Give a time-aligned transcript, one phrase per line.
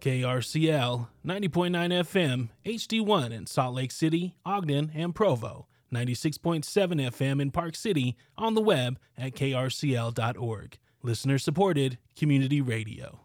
[0.00, 1.70] KRCL 90.9
[2.04, 5.66] FM, HD1 in Salt Lake City, Ogden, and Provo.
[5.92, 10.78] 96.7 FM in Park City, on the web at krcl.org.
[11.02, 13.20] Listener supported community radio.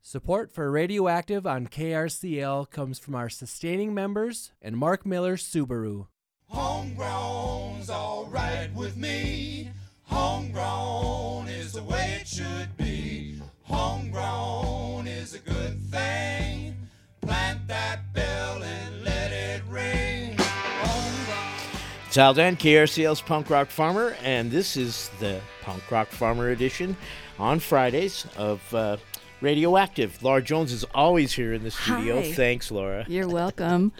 [0.00, 6.06] Support for Radioactive on KRCL comes from our sustaining members and Mark Miller Subaru.
[6.48, 9.70] Homegrown's alright with me.
[10.04, 13.35] Homegrown is the way it should be.
[13.68, 16.76] Homegrown is a good thing.
[17.20, 20.36] Plant that bell and let it ring.
[20.38, 21.72] Homegrown.
[22.06, 26.96] It's Aldine, KRCL's Punk Rock Farmer, and this is the Punk Rock Farmer edition
[27.38, 28.98] on Fridays of uh,
[29.40, 30.22] Radioactive.
[30.22, 32.22] Laura Jones is always here in the studio.
[32.22, 32.32] Hi.
[32.32, 33.04] Thanks, Laura.
[33.08, 33.92] You're welcome.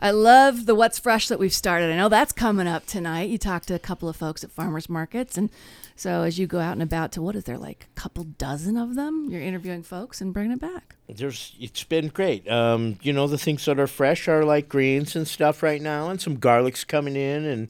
[0.00, 1.92] I love the What's Fresh that we've started.
[1.92, 3.30] I know that's coming up tonight.
[3.30, 5.38] You talked to a couple of folks at farmers markets.
[5.38, 5.48] And
[5.96, 8.76] so as you go out and about to what is there, like a couple dozen
[8.76, 9.28] of them?
[9.30, 10.96] You're interviewing folks and bringing it back.
[11.08, 12.48] There's, it's been great.
[12.50, 16.08] Um, you know, the things that are fresh are like greens and stuff right now,
[16.08, 17.68] and some garlic's coming in, and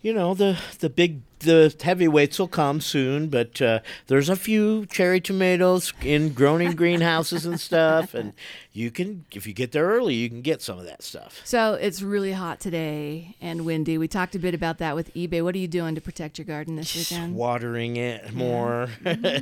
[0.00, 3.28] you know, the the big the heavyweights will come soon.
[3.28, 8.32] But uh, there's a few cherry tomatoes in grown in greenhouses and stuff, and
[8.72, 11.40] you can if you get there early, you can get some of that stuff.
[11.44, 13.98] So it's really hot today and windy.
[13.98, 15.42] We talked a bit about that with eBay.
[15.42, 17.34] What are you doing to protect your garden this weekend?
[17.34, 18.88] watering it more.
[19.02, 19.40] There you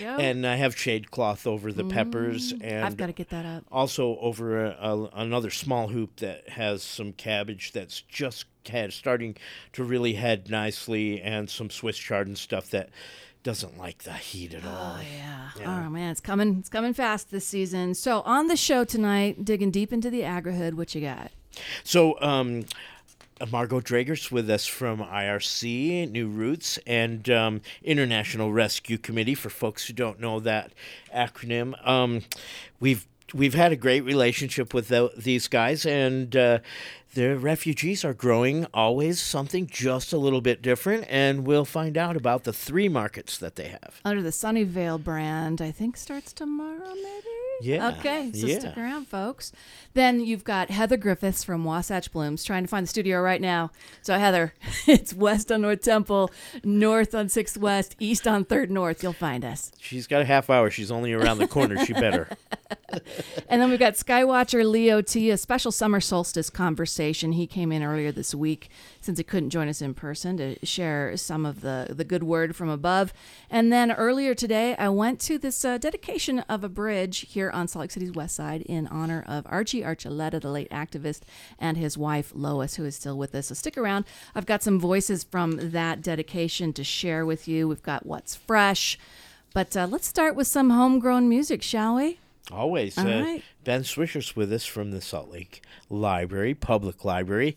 [0.00, 0.16] go.
[0.18, 3.64] and I have shade cloth over the peppers and I've got to get that up.
[3.70, 9.36] also over a, a, another small hoop that has some cabbage that's just had starting
[9.72, 12.90] to really head nicely and some Swiss chard and stuff that
[13.42, 14.96] doesn't like the heat at all.
[14.98, 15.50] Oh yeah.
[15.58, 15.86] Yeah.
[15.86, 16.56] Oh man, it's coming.
[16.58, 17.94] It's coming fast this season.
[17.94, 20.76] So on the show tonight, digging deep into the agri-hood.
[20.76, 21.30] What you got?
[21.84, 22.64] So, um,
[23.50, 29.34] Margot Drager's with us from IRC, New Roots, and um, International Rescue Committee.
[29.34, 30.72] For folks who don't know that
[31.14, 32.22] acronym, um,
[32.80, 36.58] we've we've had a great relationship with tho- these guys, and uh,
[37.14, 42.16] the refugees are growing always something just a little bit different, and we'll find out
[42.16, 44.00] about the three markets that they have.
[44.04, 47.24] Under the Sunnyvale brand, I think starts tomorrow, maybe.
[47.60, 48.60] Yeah, Okay, so yeah.
[48.60, 49.50] stick around, folks.
[49.94, 53.72] Then you've got Heather Griffiths from Wasatch Blooms trying to find the studio right now.
[54.00, 54.54] So Heather,
[54.86, 56.30] it's west on North Temple,
[56.62, 59.02] north on Sixth West, east on Third North.
[59.02, 59.72] You'll find us.
[59.80, 60.70] She's got a half hour.
[60.70, 61.84] She's only around the corner.
[61.84, 62.28] She better.
[63.50, 66.97] And then we've got Skywatcher Leo T, a special summer solstice conversation.
[66.98, 68.70] He came in earlier this week
[69.00, 72.56] since he couldn't join us in person to share some of the, the good word
[72.56, 73.12] from above.
[73.48, 77.68] And then earlier today, I went to this uh, dedication of a bridge here on
[77.68, 81.20] Salt Lake City's west side in honor of Archie Archuleta, the late activist,
[81.58, 83.46] and his wife Lois, who is still with us.
[83.46, 84.04] So stick around.
[84.34, 87.68] I've got some voices from that dedication to share with you.
[87.68, 88.98] We've got what's fresh.
[89.54, 92.18] But uh, let's start with some homegrown music, shall we?
[92.50, 92.96] Always.
[92.98, 93.42] All uh, right.
[93.64, 97.56] Ben Swisher's with us from the Salt Lake Library, Public Library.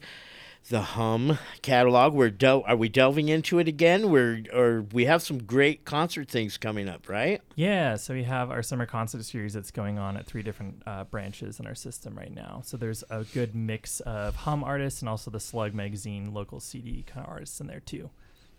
[0.69, 2.13] The Hum catalog.
[2.13, 4.11] We're del- are we delving into it again?
[4.11, 7.41] We're or we have some great concert things coming up, right?
[7.55, 11.05] Yeah, so we have our summer concert series that's going on at three different uh,
[11.05, 12.61] branches in our system right now.
[12.63, 17.03] So there's a good mix of hum artists and also the Slug magazine local CD
[17.07, 18.11] kind of artists in there too.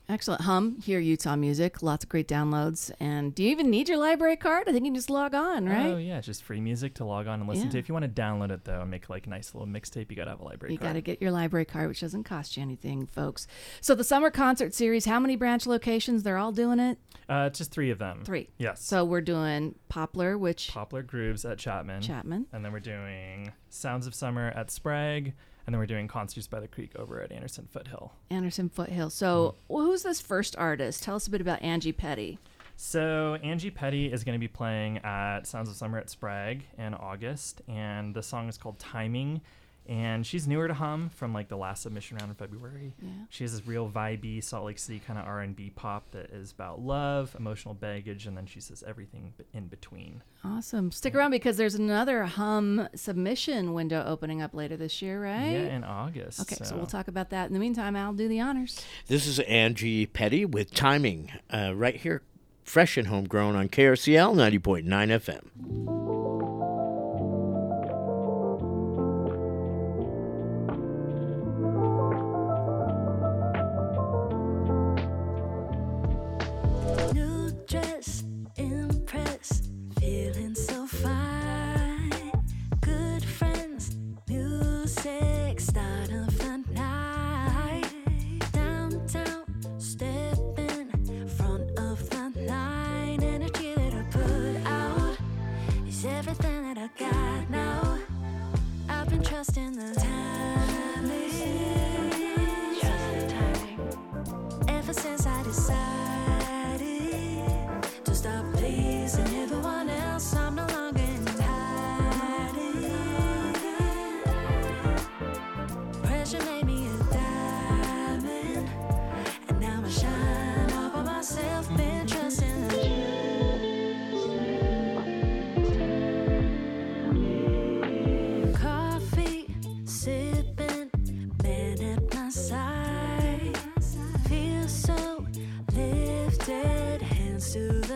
[0.08, 0.42] Excellent.
[0.42, 2.90] Hum, hear Utah music, lots of great downloads.
[3.00, 4.64] And do you even need your library card?
[4.68, 5.86] I think you can just log on, right?
[5.86, 7.70] Oh yeah, It's just free music to log on and listen Yeah.
[7.72, 7.78] to.
[7.78, 10.16] If you want to download it though and make like a nice little mixtape, you
[10.16, 10.88] gotta have a library you card.
[10.88, 13.46] You got to get your library card, which doesn't cost you anything, folks.
[13.80, 16.24] So the summer concert series, how many branch locations?
[16.24, 16.98] They're all doing it?
[17.28, 18.22] Uh, just three of them.
[18.24, 18.50] Three.
[18.58, 18.84] Yes.
[18.84, 22.02] So we're doing Poplar, which Poplar Grooves at Chapman.
[22.02, 22.46] Chapman.
[22.52, 25.32] And then we're doing Sounds of Summer at Sprague.
[25.66, 28.12] And then we're doing Concerts by the Creek over at Anderson Foothill.
[28.30, 29.10] Anderson Foothill.
[29.10, 29.72] So Hmm.
[29.74, 31.02] well, who's this first artist?
[31.04, 32.38] Tell us a bit about Angie Petty.
[32.76, 36.94] So Angie Petty is going to be playing at Sounds of Summer at Sprague in
[36.94, 39.40] August, and the song is called Timing.
[39.88, 42.94] And she's newer to Hum from like the last submission round in February.
[43.02, 43.08] Yeah.
[43.30, 46.30] She has this real vibey Salt Lake City kind of R and B pop that
[46.30, 50.22] is about love, emotional baggage, and then she says everything in between.
[50.44, 50.92] Awesome.
[50.92, 55.50] Stick around because there's another Hum submission window opening up later this year, right?
[55.50, 56.40] Yeah, in August.
[56.40, 57.48] Okay, so we'll talk about that.
[57.48, 58.84] In the meantime, I'll do the honors.
[59.08, 62.22] This is Angie Petty with timing uh, right here,
[62.62, 66.31] fresh and homegrown on KRCL 90.9 FM.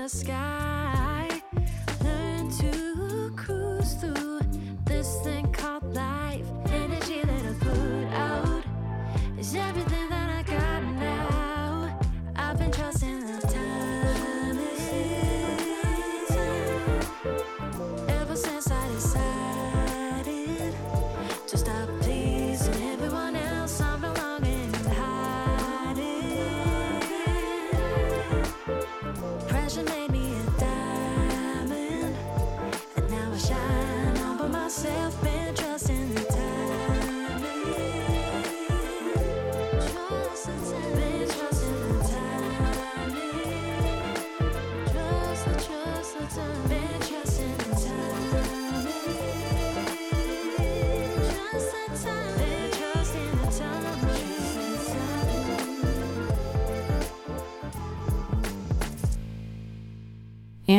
[0.06, 0.75] the sky.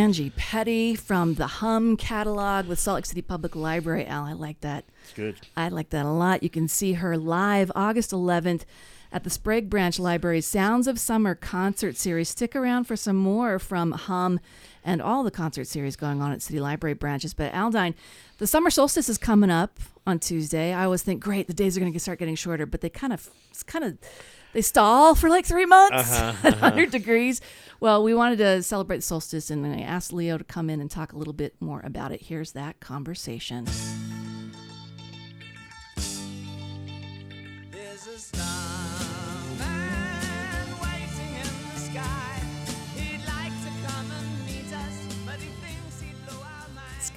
[0.07, 4.05] Angie Petty from the Hum catalog with Salt Lake City Public Library.
[4.05, 4.85] Al, I like that.
[5.03, 5.35] It's good.
[5.57, 6.43] I like that a lot.
[6.43, 8.63] You can see her live August 11th
[9.11, 12.29] at the Sprague Branch Library Sounds of Summer concert series.
[12.29, 14.39] Stick around for some more from Hum
[14.81, 17.33] and all the concert series going on at City Library branches.
[17.33, 17.93] But Aldine,
[18.37, 20.71] the summer solstice is coming up on Tuesday.
[20.71, 23.11] I always think, great, the days are going to start getting shorter, but they kind
[23.11, 23.97] of, it's kind of,
[24.57, 27.41] they stall for like three months Uh-huh, at 100 degrees.
[27.79, 30.89] Well, we wanted to celebrate the solstice, and I asked Leo to come in and
[30.89, 32.23] talk a little bit more about it.
[32.23, 33.67] Here's that conversation.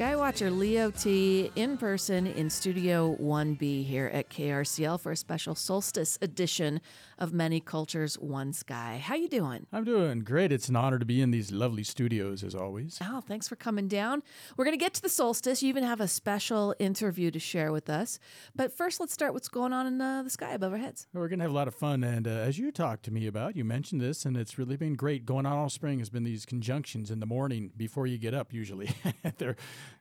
[0.00, 6.18] Skywatcher Leo T in person in Studio 1B here at KRCL for a special solstice
[6.22, 6.80] edition
[7.18, 8.98] of Many Cultures One Sky.
[9.04, 9.66] How you doing?
[9.70, 10.52] I'm doing great.
[10.52, 12.98] It's an honor to be in these lovely studios as always.
[13.02, 14.22] Oh, thanks for coming down.
[14.56, 15.62] We're going to get to the solstice.
[15.62, 18.18] You even have a special interview to share with us.
[18.56, 21.08] But first, let's start what's going on in uh, the sky above our heads.
[21.12, 22.04] We're going to have a lot of fun.
[22.04, 24.94] And uh, as you talked to me about, you mentioned this, and it's really been
[24.94, 25.26] great.
[25.26, 28.54] Going on all spring has been these conjunctions in the morning before you get up,
[28.54, 28.88] usually.
[29.36, 29.56] They're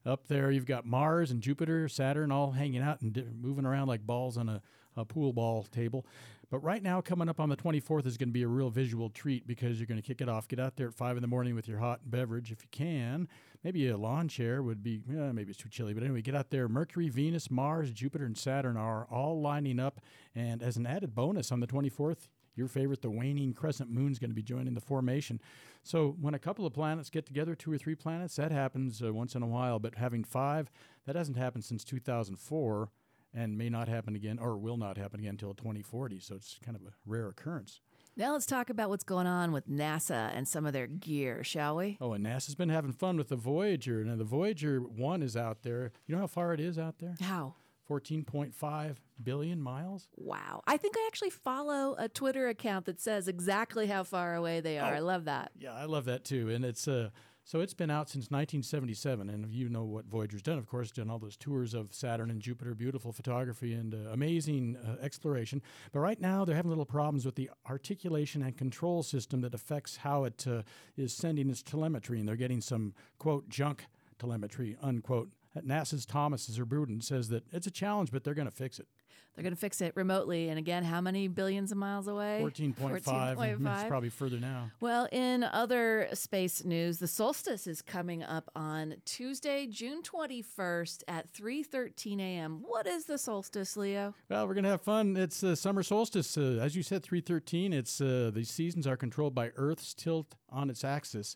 [0.06, 0.52] up there.
[0.52, 4.50] You've got Mars and Jupiter, Saturn all hanging out and moving around like balls on
[4.50, 4.62] a,
[4.96, 6.06] a pool ball table.
[6.52, 9.10] But right now, coming up on the 24th is going to be a real visual
[9.10, 10.48] treat because you're going to kick it off.
[10.48, 13.28] Get out there at 5 in the morning with your hot beverage if you can.
[13.64, 15.94] Maybe a lawn chair would be, eh, maybe it's too chilly.
[15.94, 16.68] But anyway, get out there.
[16.68, 20.02] Mercury, Venus, Mars, Jupiter, and Saturn are all lining up.
[20.34, 24.20] And as an added bonus on the 24th, your favorite, the waning crescent moon, is
[24.20, 25.40] going to be joining the formation.
[25.84, 29.14] So when a couple of planets get together, two or three planets, that happens uh,
[29.14, 29.80] once in a while.
[29.80, 30.72] But having five,
[31.06, 32.90] that hasn't happened since 2004
[33.34, 36.20] and may not happen again or will not happen again until 2040.
[36.20, 37.82] So it's kind of a rare occurrence.
[38.18, 41.78] Now let's talk about what's going on with NASA and some of their gear, shall
[41.78, 41.98] we?
[42.02, 44.04] Oh, and NASA's been having fun with the Voyager.
[44.04, 45.92] Now, the Voyager 1 is out there.
[46.06, 47.16] You know how far it is out there?
[47.22, 47.56] How?
[47.90, 50.08] 14.5 billion miles.
[50.16, 50.62] Wow.
[50.68, 54.78] I think I actually follow a Twitter account that says exactly how far away they
[54.78, 54.94] are.
[54.94, 55.52] I love that.
[55.58, 56.50] Yeah, I love that too.
[56.50, 57.10] And it's uh,
[57.50, 61.10] so it's been out since 1977, and you know what Voyager's done, of course, done
[61.10, 65.60] all those tours of Saturn and Jupiter, beautiful photography and uh, amazing uh, exploration.
[65.92, 69.98] But right now, they're having little problems with the articulation and control system that affects
[69.98, 70.62] how it uh,
[70.96, 73.88] is sending its telemetry, and they're getting some quote junk
[74.20, 75.32] telemetry unquote.
[75.56, 78.88] At NASA's Thomas Zurbuchen says that it's a challenge, but they're going to fix it.
[79.36, 80.50] They're going to fix it remotely.
[80.50, 82.42] And again, how many billions of miles away?
[82.44, 83.04] 14.5.
[83.04, 83.80] 14.5.
[83.80, 84.72] It's probably further now.
[84.82, 91.32] Well, in other space news, the solstice is coming up on Tuesday, June 21st at
[91.32, 92.64] 3:13 a.m.
[92.66, 94.14] What is the solstice, Leo?
[94.30, 95.16] Well, we're gonna have fun.
[95.16, 97.72] It's the summer solstice, uh, as you said, three thirteen.
[97.72, 101.36] It's uh, the seasons are controlled by Earth's tilt on its axis,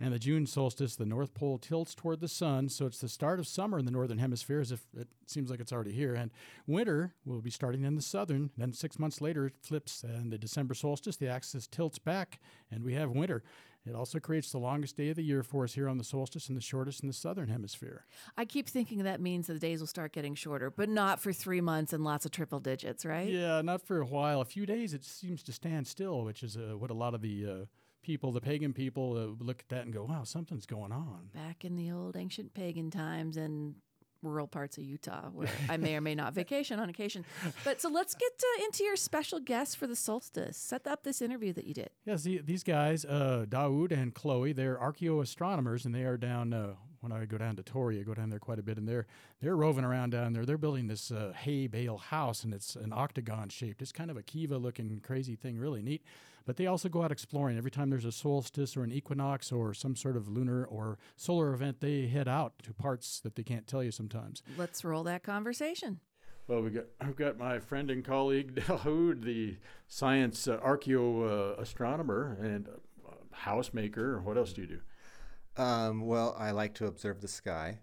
[0.00, 3.40] and the June solstice, the North Pole tilts toward the sun, so it's the start
[3.40, 6.14] of summer in the northern hemisphere, as if it seems like it's already here.
[6.14, 6.30] And
[6.66, 8.50] winter will be starting in the southern.
[8.56, 12.38] Then six months later, it flips, and the December solstice, the axis tilts back,
[12.70, 13.42] and we have winter.
[13.86, 16.48] It also creates the longest day of the year for us here on the solstice
[16.48, 18.04] and the shortest in the southern hemisphere.
[18.36, 21.62] I keep thinking that means the days will start getting shorter, but not for three
[21.62, 23.28] months and lots of triple digits, right?
[23.28, 24.42] Yeah, not for a while.
[24.42, 27.22] A few days it seems to stand still, which is uh, what a lot of
[27.22, 27.64] the uh,
[28.02, 31.64] people, the pagan people, uh, look at that and go, "Wow, something's going on." Back
[31.64, 33.76] in the old ancient pagan times and
[34.22, 37.24] rural parts of Utah, where I may or may not vacation on occasion.
[37.64, 40.56] But so let's get uh, into your special guest for the solstice.
[40.56, 41.90] Set up this interview that you did.
[42.04, 46.52] Yes, the, these guys, uh, Daoud and Chloe, they're archaeoastronomers, and they are down.
[46.52, 48.88] Uh, when I go down to Torrey, I go down there quite a bit, and
[48.88, 49.06] they're
[49.40, 50.44] they're roving around down there.
[50.44, 53.82] They're building this uh, hay bale house, and it's an octagon shaped.
[53.82, 56.02] It's kind of a kiva looking crazy thing, really neat.
[56.48, 59.74] But they also go out exploring every time there's a solstice or an equinox or
[59.74, 61.80] some sort of lunar or solar event.
[61.80, 64.42] They head out to parts that they can't tell you sometimes.
[64.56, 66.00] Let's roll that conversation.
[66.46, 71.60] Well, we got I've got my friend and colleague Dahoud, the science uh, archaeo uh,
[71.60, 72.66] astronomer and
[73.06, 73.10] uh,
[73.44, 74.22] housemaker.
[74.22, 75.62] What else do you do?
[75.62, 77.80] Um, well, I like to observe the sky,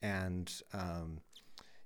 [0.00, 1.20] and um,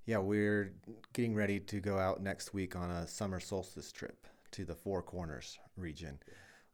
[0.07, 0.73] yeah, we're
[1.15, 5.03] getting ready to go out next week on a summer solstice trip to the Four
[5.03, 6.19] Corners region,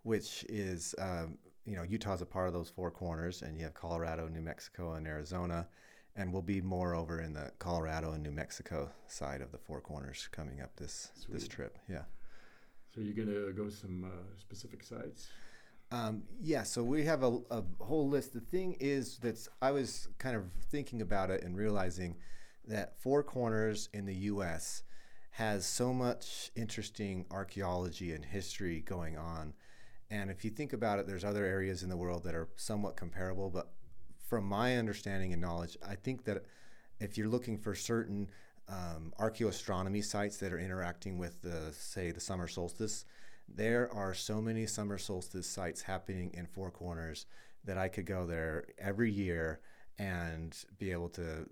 [0.03, 3.75] which is um, you know Utah's a part of those four corners, and you have
[3.75, 5.67] Colorado, New Mexico, and Arizona,
[6.17, 9.81] and we'll be more over in the Colorado and New Mexico side of the Four
[9.81, 11.79] Corners coming up this this trip.
[11.89, 12.03] Yeah.
[12.95, 15.29] So you're gonna go some uh, specific sites.
[15.91, 18.35] Um, yeah, so we have a, a whole list.
[18.35, 22.17] The thing is that I was kind of thinking about it and realizing
[22.67, 24.83] that Four Corners in the U.S.
[25.39, 29.55] has so much interesting archaeology and history going on,
[30.11, 32.97] And if you think about it, there's other areas in the world that are somewhat
[32.97, 33.51] comparable.
[33.51, 33.71] But
[34.27, 36.45] from my understanding and knowledge, I think that
[37.01, 38.31] if you're looking for certain
[38.69, 43.05] um, archaeoastronomy sites that are interacting with the, say, the summer solstice,
[43.47, 47.27] there are so many summer solstice sites happening in Four Corners
[47.65, 49.61] that I could go there every year
[49.99, 51.49] and be able to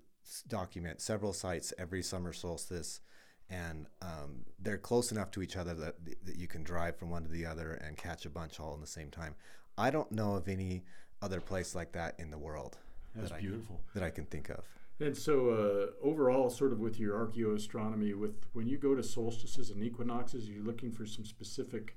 [0.47, 3.01] document several sites every summer solstice.
[3.49, 7.23] And um, they're close enough to each other that, that you can drive from one
[7.23, 9.35] to the other and catch a bunch all in the same time.
[9.77, 10.83] I don't know of any
[11.21, 12.77] other place like that in the world
[13.15, 13.81] That's that, beautiful.
[13.89, 14.65] I, that I can think of.
[14.99, 19.69] And so, uh, overall, sort of with your archaeoastronomy, with when you go to solstices
[19.69, 21.95] and equinoxes, you're looking for some specific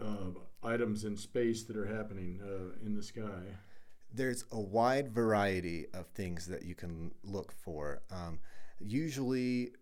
[0.00, 3.56] uh, items in space that are happening uh, in the sky.
[4.12, 8.02] There's a wide variety of things that you can look for.
[8.10, 8.40] Um,
[8.80, 9.79] usually, it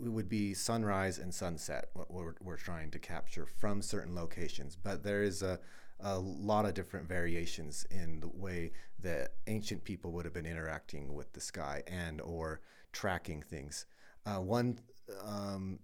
[0.00, 4.76] would be sunrise and sunset, what we're, we're trying to capture from certain locations.
[4.76, 5.58] But there is a,
[6.00, 11.14] a lot of different variations in the way that ancient people would have been interacting
[11.14, 12.60] with the sky and or
[12.92, 13.86] tracking things.
[14.26, 14.78] Uh, one
[15.24, 15.78] um,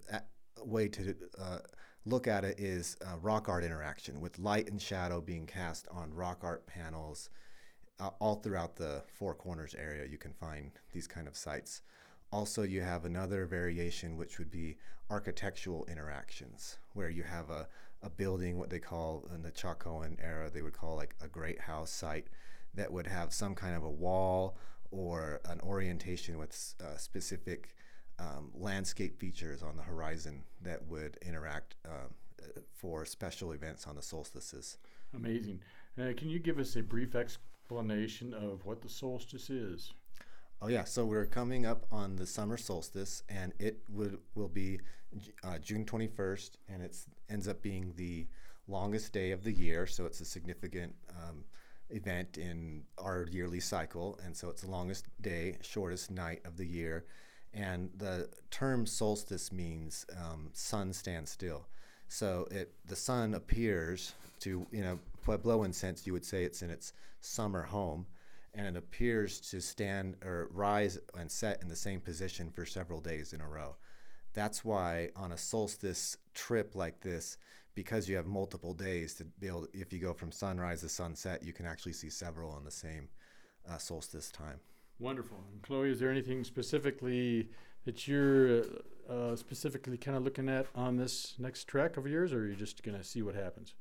[0.64, 1.58] way to uh,
[2.04, 6.14] look at it is uh, rock art interaction with light and shadow being cast on
[6.14, 7.30] rock art panels
[7.98, 10.06] uh, all throughout the Four Corners area.
[10.06, 11.82] You can find these kind of sites.
[12.36, 14.76] Also, you have another variation, which would be
[15.08, 17.66] architectural interactions, where you have a,
[18.02, 21.58] a building, what they call in the Chacoan era, they would call like a great
[21.58, 22.26] house site,
[22.74, 24.58] that would have some kind of a wall
[24.90, 27.74] or an orientation with uh, specific
[28.18, 32.10] um, landscape features on the horizon that would interact um,
[32.70, 34.76] for special events on the solstices.
[35.14, 35.58] Amazing.
[35.98, 39.94] Uh, can you give us a brief explanation of what the solstice is?
[40.62, 44.80] Oh yeah, so we're coming up on the summer solstice, and it would will be
[45.44, 46.96] uh, June twenty first, and it
[47.28, 48.26] ends up being the
[48.66, 49.86] longest day of the year.
[49.86, 51.44] So it's a significant um,
[51.90, 56.66] event in our yearly cycle, and so it's the longest day, shortest night of the
[56.66, 57.04] year.
[57.52, 61.66] And the term solstice means um, sun stands still.
[62.08, 66.70] So it the sun appears to you know Puebloan sense you would say it's in
[66.70, 68.06] its summer home,
[68.56, 73.00] and it appears to stand or rise and set in the same position for several
[73.00, 73.76] days in a row.
[74.32, 77.36] That's why on a solstice trip like this,
[77.74, 81.42] because you have multiple days to be able, if you go from sunrise to sunset,
[81.42, 83.08] you can actually see several on the same
[83.70, 84.58] uh, solstice time.
[84.98, 85.38] Wonderful.
[85.52, 87.50] And Chloe, is there anything specifically
[87.84, 88.62] that you're
[89.08, 92.56] uh, specifically kind of looking at on this next trek of yours, or are you
[92.56, 93.74] just going to see what happens?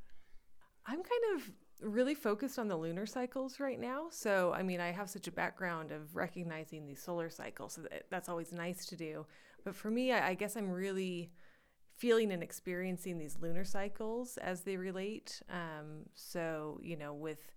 [0.85, 1.51] I'm kind of
[1.81, 4.07] really focused on the lunar cycles right now.
[4.09, 7.73] So, I mean, I have such a background of recognizing these solar cycles.
[7.73, 9.25] So that, that's always nice to do.
[9.63, 11.31] But for me, I, I guess I'm really
[11.97, 15.41] feeling and experiencing these lunar cycles as they relate.
[15.49, 17.54] Um, so, you know, with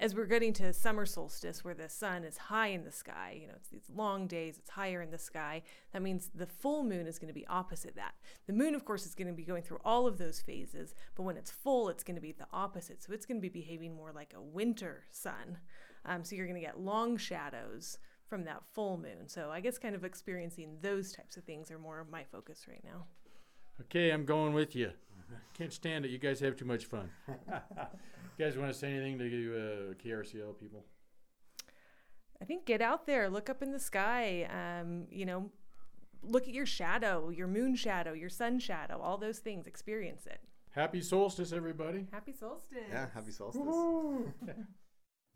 [0.00, 3.46] as we're getting to summer solstice where the sun is high in the sky, you
[3.46, 5.62] know, it's these long days, it's higher in the sky.
[5.92, 8.14] That means the full moon is going to be opposite that.
[8.46, 11.22] The moon, of course, is going to be going through all of those phases, but
[11.22, 13.02] when it's full, it's going to be the opposite.
[13.02, 15.58] So it's going to be behaving more like a winter sun.
[16.04, 19.28] Um, so you're going to get long shadows from that full moon.
[19.28, 22.66] So I guess kind of experiencing those types of things are more of my focus
[22.68, 23.06] right now.
[23.82, 24.90] Okay, I'm going with you.
[25.54, 26.10] Can't stand it.
[26.10, 27.10] You guys have too much fun.
[27.28, 27.34] you
[28.38, 30.84] guys want to say anything to you, uh, KRCL people?
[32.40, 35.50] I think get out there, look up in the sky, um, you know,
[36.22, 40.40] look at your shadow, your moon shadow, your sun shadow, all those things, experience it.
[40.70, 42.06] Happy solstice, everybody.
[42.12, 42.76] Happy solstice.
[42.90, 43.62] Yeah, happy solstice.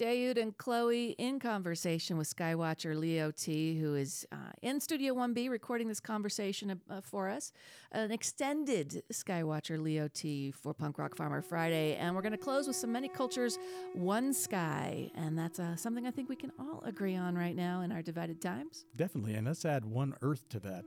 [0.00, 5.50] Dayud and Chloe in conversation with Skywatcher Leo T, who is uh, in Studio 1B
[5.50, 7.52] recording this conversation uh, for us.
[7.92, 11.97] An extended Skywatcher Leo T for Punk Rock Farmer Friday.
[11.97, 13.59] And we're going to close with some Many Cultures,
[13.92, 15.11] One Sky.
[15.14, 18.00] And that's uh, something I think we can all agree on right now in our
[18.00, 18.87] divided times.
[18.97, 20.87] Definitely, and let's add one Earth to that.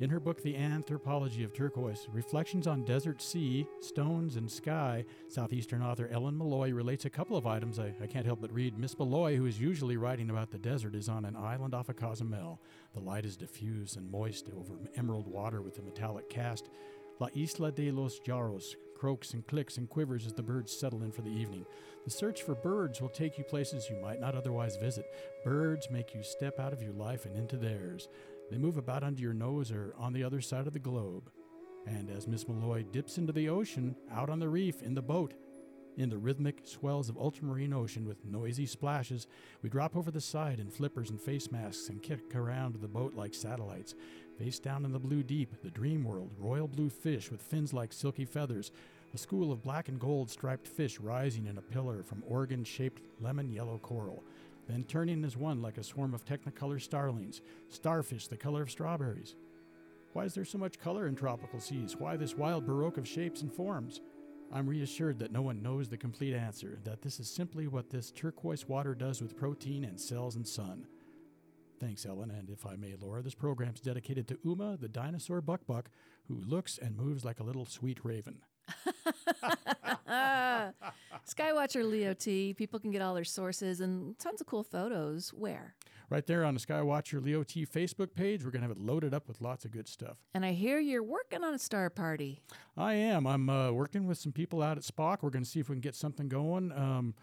[0.00, 5.82] In her book, The Anthropology of Turquoise Reflections on Desert Sea, Stones, and Sky, Southeastern
[5.82, 8.76] author Ellen Meloy relates a couple of items I, I can't help but read.
[8.76, 11.94] Miss Meloy, who is usually writing about the desert, is on an island off of
[11.94, 12.60] Cozumel.
[12.92, 16.70] The light is diffused and moist over emerald water with a metallic cast.
[17.20, 21.12] La Isla de los Jarros croaks and clicks and quivers as the birds settle in
[21.12, 21.64] for the evening.
[22.04, 25.04] The search for birds will take you places you might not otherwise visit.
[25.44, 28.08] Birds make you step out of your life and into theirs.
[28.50, 31.30] They move about under your nose or on the other side of the globe.
[31.86, 35.34] And as Miss Meloy dips into the ocean, out on the reef, in the boat,
[35.96, 39.26] in the rhythmic swells of ultramarine ocean with noisy splashes,
[39.62, 43.14] we drop over the side in flippers and face masks and kick around the boat
[43.14, 43.94] like satellites.
[44.38, 47.92] Face down in the blue deep, the dream world, royal blue fish with fins like
[47.92, 48.72] silky feathers,
[49.14, 53.02] a school of black and gold striped fish rising in a pillar from organ shaped
[53.20, 54.24] lemon yellow coral,
[54.66, 59.36] then turning as one like a swarm of technicolor starlings, starfish the color of strawberries.
[60.12, 61.96] Why is there so much color in tropical seas?
[61.96, 64.00] Why this wild baroque of shapes and forms?
[64.52, 68.12] I'm reassured that no one knows the complete answer, that this is simply what this
[68.12, 70.86] turquoise water does with protein and cells and sun.
[71.80, 75.66] Thanks, Ellen, and if I may, Laura, this program's dedicated to Uma, the dinosaur buck
[75.66, 75.90] buck,
[76.28, 78.38] who looks and moves like a little sweet raven.
[81.26, 82.54] Skywatcher Leo T.
[82.54, 85.30] People can get all their sources and tons of cool photos.
[85.30, 85.74] Where?
[86.10, 89.14] Right there on the Skywatcher Leo T Facebook page, we're going to have it loaded
[89.14, 90.18] up with lots of good stuff.
[90.34, 92.42] And I hear you're working on a star party.
[92.76, 93.26] I am.
[93.26, 95.22] I'm uh, working with some people out at SPOC.
[95.22, 96.72] We're going to see if we can get something going.
[96.72, 97.14] Um,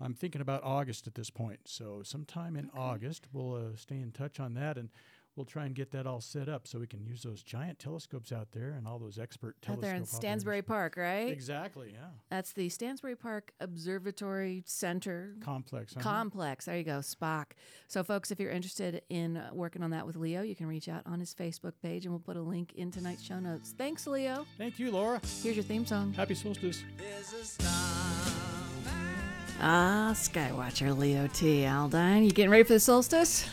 [0.00, 1.60] I'm thinking about August at this point.
[1.66, 4.90] So, sometime in August, we'll uh, stay in touch on that and
[5.36, 8.32] we'll try and get that all set up so we can use those giant telescopes
[8.32, 11.30] out there and all those expert telescopes Out there in telescope Stansbury Park, right?
[11.30, 12.08] Exactly, yeah.
[12.30, 15.94] That's the Stansbury Park Observatory Center Complex.
[15.94, 16.66] Complex.
[16.66, 17.46] There you go, SPOC.
[17.88, 20.88] So, folks, if you're interested in uh, working on that with Leo, you can reach
[20.88, 23.74] out on his Facebook page, and we'll put a link in tonight's show notes.
[23.76, 24.46] Thanks, Leo.
[24.58, 25.20] Thank you, Laura.
[25.42, 26.12] Here's your theme song.
[26.12, 26.84] Happy solstice.
[29.60, 31.62] Ah, Skywatcher Leo T.
[31.64, 32.24] Aldine.
[32.24, 33.48] You getting ready for the solstice?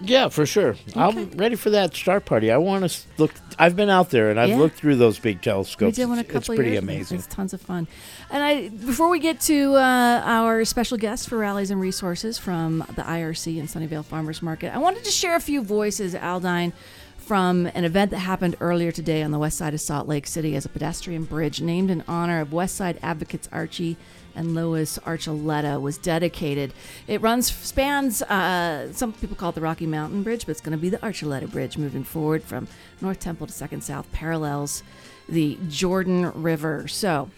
[0.00, 0.76] Yeah, for sure.
[0.96, 2.50] I'm ready for that star party.
[2.50, 3.32] I want to look.
[3.58, 4.58] I've been out there and I've Yeah.
[4.58, 5.96] looked through those big telescopes.
[5.96, 7.18] We did one a It's- couple it's pretty years amazing.
[7.18, 7.86] It's tons of fun.
[8.30, 12.78] And I, before we get to uh, our special guest for rallies and resources from
[12.96, 16.72] the IRC and Sunnyvale Farmers Market, I wanted to share a few voices, Aldine,
[17.18, 20.56] from an event that happened earlier today on the west side of Salt Lake City
[20.56, 23.96] as a pedestrian bridge named in honor of West Side advocates Archie
[24.34, 26.72] and Lois Archuleta was dedicated.
[27.06, 28.22] It runs spans.
[28.22, 30.98] Uh, some people call it the Rocky Mountain Bridge, but it's going to be the
[30.98, 32.68] Archuleta Bridge moving forward from
[33.00, 34.10] North Temple to Second South.
[34.12, 34.82] Parallels
[35.28, 36.88] the Jordan River.
[36.88, 37.30] So.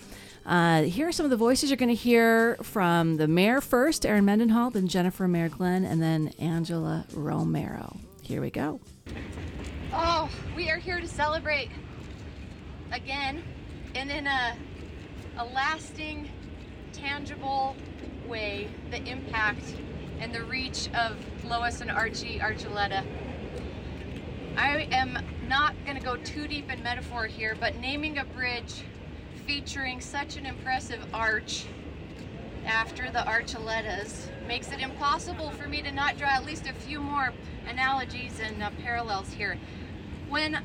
[0.47, 4.05] Uh, here are some of the voices you're going to hear from the mayor first,
[4.05, 7.97] Erin Mendenhall, then Jennifer Mayer-Glenn, and then Angela Romero.
[8.21, 8.79] Here we go.
[9.95, 11.71] Oh, we are here to celebrate
[12.93, 13.43] again
[13.95, 14.57] and in a,
[15.39, 16.29] a lasting,
[17.05, 17.77] tangible
[18.27, 19.75] way the impact
[20.21, 23.05] and the reach of Lois and Archie Archuleta.
[24.57, 28.85] I am not going to go too deep in metaphor here, but naming a bridge
[29.47, 31.67] featuring such an impressive arch
[32.65, 37.01] after the Archuletas makes it impossible for me to not draw at least a few
[37.01, 37.35] more
[37.69, 39.59] analogies and uh, parallels here.
[40.31, 40.59] When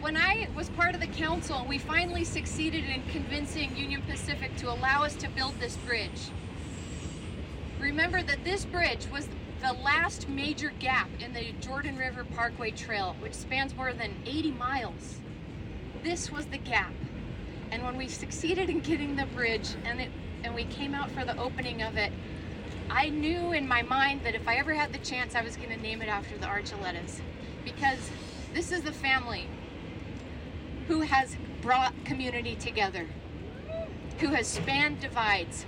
[0.00, 4.70] when I was part of the council, we finally succeeded in convincing Union Pacific to
[4.70, 6.30] allow us to build this bridge.
[7.78, 9.28] Remember that this bridge was
[9.60, 14.52] the last major gap in the Jordan River Parkway Trail, which spans more than 80
[14.52, 15.20] miles.
[16.02, 16.94] This was the gap.
[17.70, 20.10] And when we succeeded in getting the bridge and it
[20.42, 22.10] and we came out for the opening of it,
[22.88, 25.68] I knew in my mind that if I ever had the chance, I was going
[25.68, 27.20] to name it after the Archuletas.
[27.62, 28.10] Because
[28.54, 29.46] this is the family
[30.90, 33.06] who has brought community together,
[34.18, 35.64] who has spanned divides.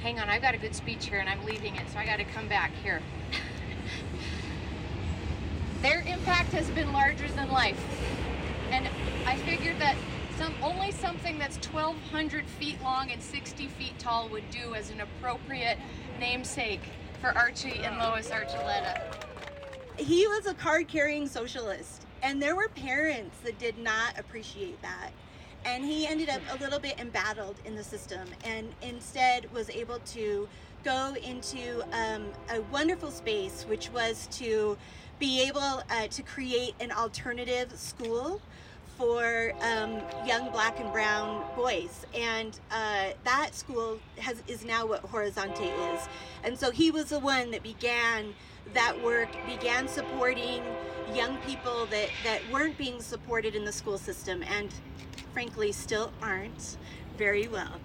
[0.00, 2.18] Hang on, I've got a good speech here and I'm leaving it, so I got
[2.18, 3.02] to come back here.
[5.82, 7.84] Their impact has been larger than life.
[8.70, 8.88] And
[9.26, 9.96] I figured that
[10.36, 15.00] some, only something that's 1,200 feet long and 60 feet tall would do as an
[15.00, 15.78] appropriate
[16.20, 16.82] namesake
[17.20, 19.02] for Archie and Lois Archuleta.
[19.96, 25.10] he was a card carrying socialist and there were parents that did not appreciate that.
[25.64, 29.98] And he ended up a little bit embattled in the system and instead was able
[30.00, 30.48] to
[30.84, 34.78] go into um, a wonderful space which was to
[35.18, 38.40] be able uh, to create an alternative school
[38.96, 42.04] for um, young black and brown boys.
[42.14, 46.08] And uh, that school has is now what horizonte is.
[46.42, 48.34] And so he was the one that began
[48.74, 50.62] that work began supporting
[51.14, 54.72] young people that, that weren't being supported in the school system and
[55.32, 56.76] frankly still aren't
[57.16, 57.80] very well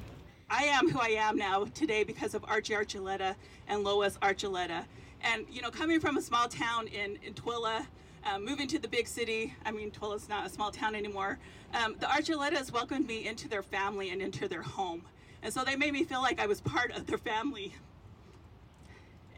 [0.56, 3.34] I am who I am now today because of Archie Archuleta
[3.68, 4.86] and Lois Archuleta.
[5.24, 7.88] And, you know, coming from a small town in, in Tooele,
[8.24, 11.40] um, moving to the big city, I mean, Tooele's not a small town anymore,
[11.74, 15.02] um, the Archuletas welcomed me into their family and into their home.
[15.42, 17.74] And so they made me feel like I was part of their family.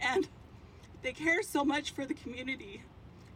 [0.02, 0.28] And
[1.06, 2.82] they care so much for the community.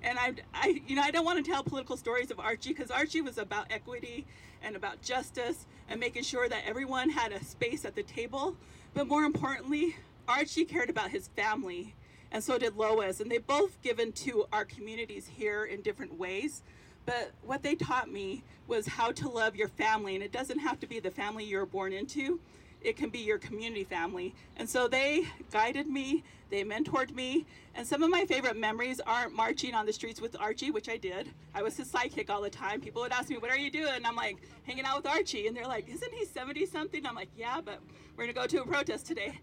[0.02, 2.90] And I, I, you know, I don't want to tell political stories of Archie because
[2.90, 4.26] Archie was about equity
[4.64, 8.58] and about justice and making sure that everyone had a space at the table.
[8.96, 9.96] But more importantly,
[10.28, 11.94] Archie cared about his family,
[12.32, 13.20] and so did Lois.
[13.20, 16.64] And they both given to our communities here in different ways.
[17.06, 20.80] But what they taught me was how to love your family, and it doesn't have
[20.80, 22.40] to be the family you're born into.
[22.82, 24.34] It can be your community family.
[24.58, 29.34] And so they guided me, they mentored me, and some of my favorite memories aren't
[29.34, 31.30] marching on the streets with Archie, which I did.
[31.54, 32.82] I was his sidekick all the time.
[32.82, 33.94] People would ask me, What are you doing?
[33.94, 35.48] And I'm like, Hanging out with Archie.
[35.48, 37.06] And they're like, Isn't he 70 something?
[37.06, 37.80] I'm like, Yeah, but
[38.18, 39.40] we're gonna go to a protest today.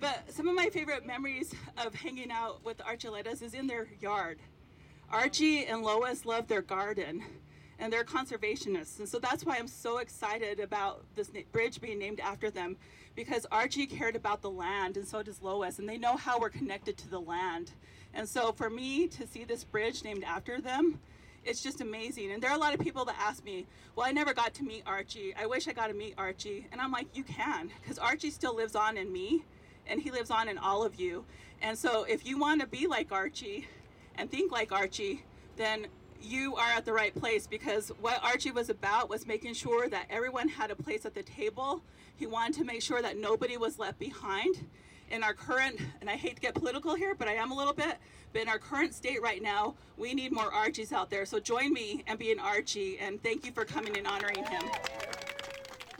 [0.00, 3.88] But some of my favorite memories of hanging out with the Archuletas is in their
[4.00, 4.38] yard.
[5.10, 7.22] Archie and Lois love their garden
[7.78, 8.98] and they're conservationists.
[8.98, 12.76] And so that's why I'm so excited about this bridge being named after them
[13.14, 16.50] because Archie cared about the land and so does Lois and they know how we're
[16.50, 17.72] connected to the land.
[18.12, 21.00] And so for me to see this bridge named after them,
[21.44, 22.32] it's just amazing.
[22.32, 24.64] And there are a lot of people that ask me, well, I never got to
[24.64, 25.34] meet Archie.
[25.36, 26.66] I wish I got to meet Archie.
[26.72, 29.44] And I'm like, you can, because Archie still lives on in me
[29.86, 31.24] and he lives on in all of you.
[31.60, 33.68] And so if you want to be like Archie
[34.16, 35.24] and think like Archie,
[35.56, 35.86] then
[36.20, 40.06] you are at the right place because what Archie was about was making sure that
[40.08, 41.82] everyone had a place at the table.
[42.16, 44.66] He wanted to make sure that nobody was left behind.
[45.10, 47.74] In our current, and I hate to get political here, but I am a little
[47.74, 47.98] bit,
[48.32, 51.26] but in our current state right now, we need more Archies out there.
[51.26, 54.62] So join me and be an Archie, and thank you for coming and honoring him.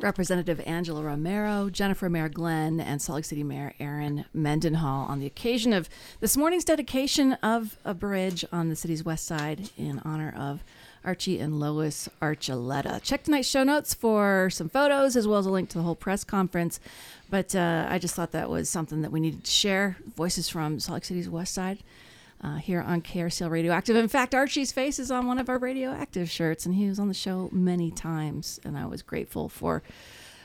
[0.00, 5.72] Representative Angela Romero, Jennifer Mayer-Glenn, and Salt Lake City Mayor Erin Mendenhall on the occasion
[5.72, 5.88] of
[6.20, 10.64] this morning's dedication of a bridge on the city's west side in honor of
[11.04, 13.02] Archie and Lois Archuleta.
[13.02, 15.94] Check tonight's show notes for some photos as well as a link to the whole
[15.94, 16.80] press conference.
[17.30, 19.96] But uh, I just thought that was something that we needed to share.
[20.16, 21.78] Voices from Salt Lake City's west side
[22.42, 23.96] uh, here on KRCL Radioactive.
[23.96, 27.08] In fact, Archie's face is on one of our Radioactive shirts, and he was on
[27.08, 29.82] the show many times, and I was grateful for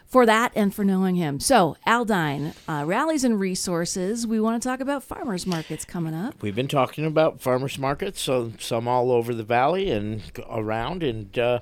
[0.09, 1.39] for that and for knowing him.
[1.39, 4.25] So, Aldine, uh, rallies and resources.
[4.25, 6.41] We want to talk about farmers markets coming up.
[6.41, 11.37] We've been talking about farmers markets, so some all over the valley and around, and
[11.37, 11.59] uh,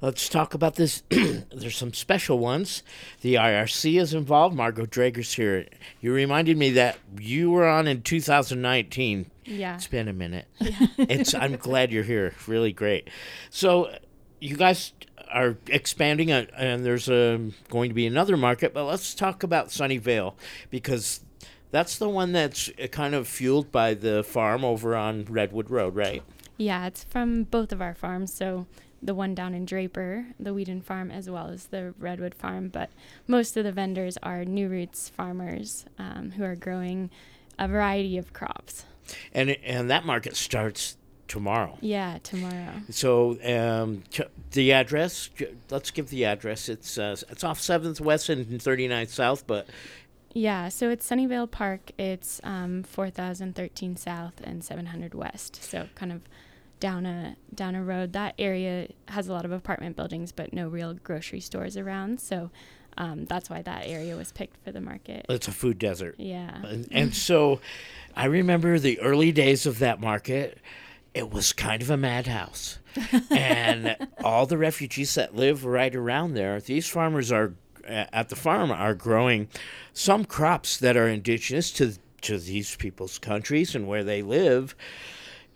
[0.00, 1.04] let's talk about this.
[1.10, 2.82] There's some special ones.
[3.20, 4.56] The IRC is involved.
[4.56, 5.66] Margot Drager's here.
[6.00, 9.30] You reminded me that you were on in 2019.
[9.44, 9.76] Yeah.
[9.76, 10.46] It's been a minute.
[10.60, 10.88] Yeah.
[10.98, 11.34] it's.
[11.34, 12.34] I'm glad you're here.
[12.48, 13.08] Really great.
[13.50, 13.94] So,
[14.40, 14.92] you guys
[15.32, 18.72] are expanding, uh, and there's a, going to be another market.
[18.72, 20.34] But let's talk about Sunnyvale
[20.70, 21.20] because
[21.70, 25.94] that's the one that's uh, kind of fueled by the farm over on Redwood Road,
[25.94, 26.22] right?
[26.56, 28.32] Yeah, it's from both of our farms.
[28.32, 28.66] So
[29.02, 32.68] the one down in Draper, the Wheadon farm, as well as the Redwood farm.
[32.68, 32.90] But
[33.26, 37.10] most of the vendors are New Roots farmers um, who are growing
[37.58, 38.84] a variety of crops.
[39.32, 40.96] And and that market starts
[41.28, 41.76] tomorrow.
[41.80, 42.72] Yeah, tomorrow.
[42.90, 45.28] So um, t- the address.
[45.36, 46.68] j- Let's give the address.
[46.68, 49.66] It's uh, it's off Seventh West and 39th South, but
[50.32, 51.92] Yeah, so it's Sunnyvale Park.
[51.98, 55.62] It's um, 4013 South and 700 West.
[55.62, 56.22] So kind of
[56.78, 58.12] down a down a road.
[58.12, 62.20] That area has a lot of apartment buildings, but no real grocery stores around.
[62.20, 62.50] So
[62.98, 65.26] um, that's why that area was picked for the market.
[65.28, 66.14] It's a food desert.
[66.18, 66.62] Yeah.
[66.64, 67.60] And, and so
[68.14, 70.58] I remember the early days of that market.
[71.16, 72.78] It was kind of a madhouse.
[73.30, 77.54] and all the refugees that live right around there, these farmers are
[77.86, 79.48] at the farm are growing
[79.94, 84.74] some crops that are indigenous to to these people's countries and where they live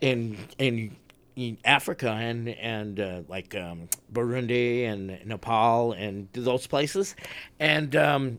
[0.00, 0.96] in in,
[1.36, 7.14] in Africa and and uh, like um, Burundi and Nepal and those places,
[7.58, 8.38] and um,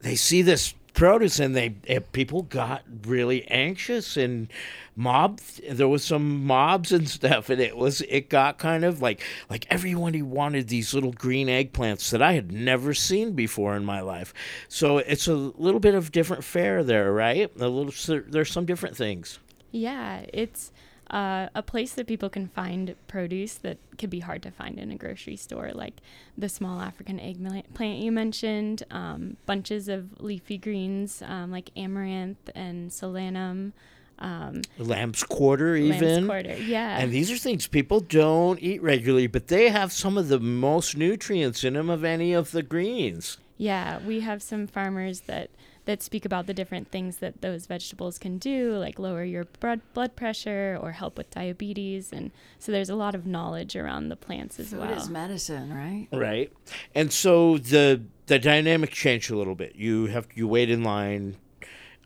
[0.00, 1.70] they see this produce and they
[2.12, 4.48] people got really anxious and
[4.96, 9.20] mob there was some mobs and stuff and it was it got kind of like
[9.50, 14.00] like everybody wanted these little green eggplants that I had never seen before in my
[14.00, 14.32] life
[14.68, 17.92] so it's a little bit of different fare there right a little
[18.28, 19.38] there's some different things
[19.74, 20.70] Yeah, it's
[21.10, 24.92] uh, a place that people can find produce that could be hard to find in
[24.92, 25.94] a grocery store, like
[26.38, 32.92] the small African eggplant you mentioned, um, bunches of leafy greens um, like amaranth and
[32.92, 33.72] solanum.
[34.18, 36.98] Um, lamb's quarter Lamb's even quarter, yeah.
[36.98, 40.96] and these are things people don't eat regularly but they have some of the most
[40.96, 45.50] nutrients in them of any of the greens Yeah, we have some farmers that
[45.86, 49.80] that speak about the different things that those vegetables can do, like lower your blood
[49.92, 54.16] blood pressure or help with diabetes, and so there's a lot of knowledge around the
[54.16, 54.92] plants as Food well.
[54.98, 56.08] is medicine, right?
[56.12, 56.52] right
[56.94, 61.36] and so the the dynamic changed a little bit you have you wait in line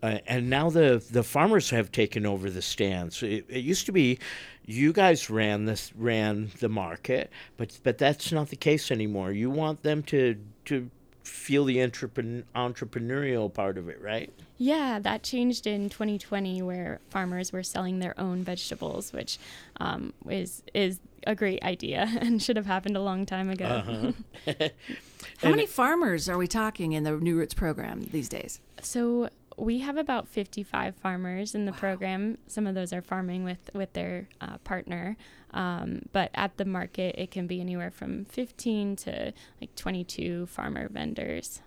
[0.03, 3.91] uh, and now the the farmers have taken over the stands it, it used to
[3.91, 4.19] be
[4.65, 9.49] you guys ran this ran the market but but that's not the case anymore you
[9.49, 10.35] want them to
[10.65, 10.89] to
[11.29, 14.31] feel the entrepren- entrepreneurial part of it, right?
[14.57, 19.37] Yeah, that changed in 2020, where farmers were selling their own vegetables, which
[19.79, 23.65] um, is is a great idea and should have happened a long time ago.
[23.65, 24.11] Uh-huh.
[25.41, 28.59] How many farmers are we talking in the New Roots program these days?
[28.81, 29.29] So
[29.59, 32.37] we have about 55 farmers in the program.
[32.47, 35.17] Some of those are farming with with their uh, partner,
[35.51, 40.87] um, but at the market it can be anywhere from 15 to like 22 farmer
[40.89, 41.61] vendors.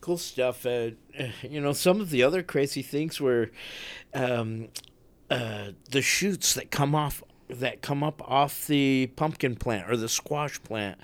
[0.00, 0.66] cool stuff.
[0.66, 0.90] Uh,
[1.42, 3.50] you know, some of the other crazy things were
[4.14, 4.68] um,
[5.30, 7.22] uh, the shoots that come off
[7.60, 10.98] that come up off the pumpkin plant or the squash plant.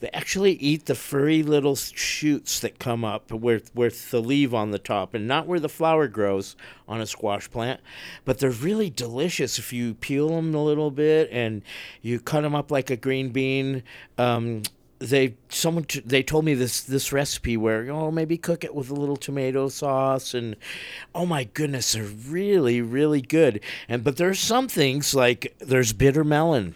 [0.00, 4.70] They actually eat the furry little shoots that come up with with the leaf on
[4.70, 6.56] the top, and not where the flower grows
[6.88, 7.80] on a squash plant.
[8.24, 11.62] But they're really delicious if you peel them a little bit and
[12.00, 13.82] you cut them up like a green bean.
[14.18, 14.62] Um,
[15.08, 18.90] they someone t- they told me this this recipe where oh maybe cook it with
[18.90, 20.56] a little tomato sauce and
[21.14, 23.60] oh my goodness they're really really good.
[23.88, 26.74] And but there's some things like there's bitter melon.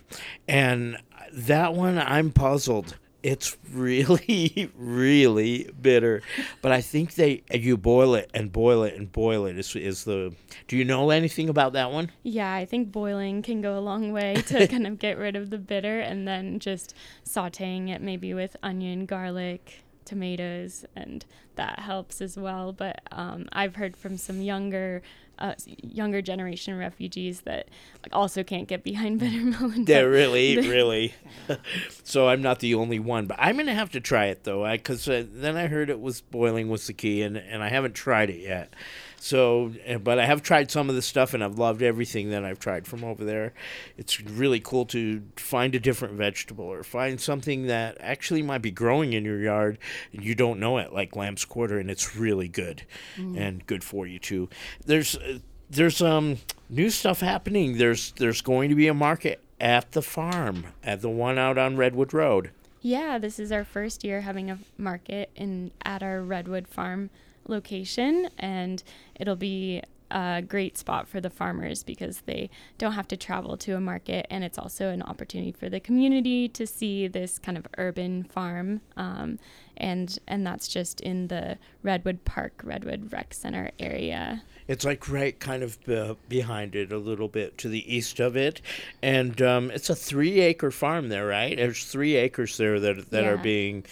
[0.48, 0.98] And
[1.32, 6.22] that one I'm puzzled it's really really bitter
[6.62, 10.04] but I think they you boil it and boil it and boil it is is
[10.04, 10.34] the
[10.68, 14.12] do you know anything about that one Yeah, I think boiling can go a long
[14.12, 18.34] way to kind of get rid of the bitter, and then just sautéing it maybe
[18.34, 21.24] with onion, garlic, tomatoes, and
[21.56, 22.72] that helps as well.
[22.72, 25.02] But um, I've heard from some younger.
[25.38, 27.68] Uh, younger generation refugees that
[28.02, 29.84] like, also can't get behind bitter melon.
[29.86, 31.14] They're really, really.
[32.04, 35.06] so I'm not the only one, but I'm gonna have to try it though, because
[35.08, 38.30] uh, then I heard it was boiling was the key, and and I haven't tried
[38.30, 38.72] it yet.
[39.18, 42.44] So, uh, but I have tried some of the stuff, and I've loved everything that
[42.44, 43.54] I've tried from over there.
[43.96, 48.70] It's really cool to find a different vegetable or find something that actually might be
[48.70, 49.78] growing in your yard
[50.12, 52.82] and you don't know it, like lamb's quarter, and it's really good
[53.18, 53.38] Mm.
[53.38, 54.48] and good for you too.
[54.84, 55.38] There's uh,
[55.70, 57.78] there's um new stuff happening.
[57.78, 61.76] There's there's going to be a market at the farm at the one out on
[61.76, 62.50] Redwood Road.
[62.82, 67.10] Yeah, this is our first year having a market in at our Redwood Farm
[67.48, 68.82] location, and
[69.14, 73.72] it'll be a great spot for the farmers because they don't have to travel to
[73.72, 77.66] a market, and it's also an opportunity for the community to see this kind of
[77.76, 79.38] urban farm, um,
[79.76, 84.42] and and that's just in the Redwood Park, Redwood Rec Center area.
[84.68, 88.36] It's like right kind of uh, behind it a little bit to the east of
[88.36, 88.60] it,
[89.02, 91.56] and um, it's a three acre farm there, right?
[91.56, 93.84] There's three acres there that that are being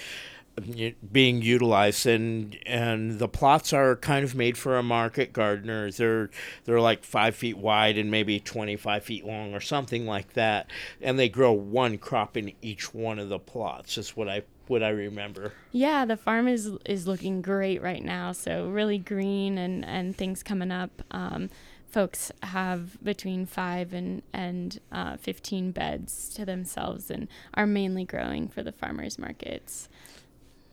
[1.12, 6.30] being utilized and and the plots are kind of made for a market gardener they're
[6.64, 10.70] they're like five feet wide and maybe 25 feet long or something like that
[11.02, 14.82] and they grow one crop in each one of the plots is what i what
[14.82, 18.30] i remember Yeah, the farm is is looking great right now.
[18.32, 21.02] So really green and and things coming up.
[21.10, 21.50] Um,
[21.90, 28.48] folks have between five and and uh, fifteen beds to themselves and are mainly growing
[28.48, 29.88] for the farmers markets.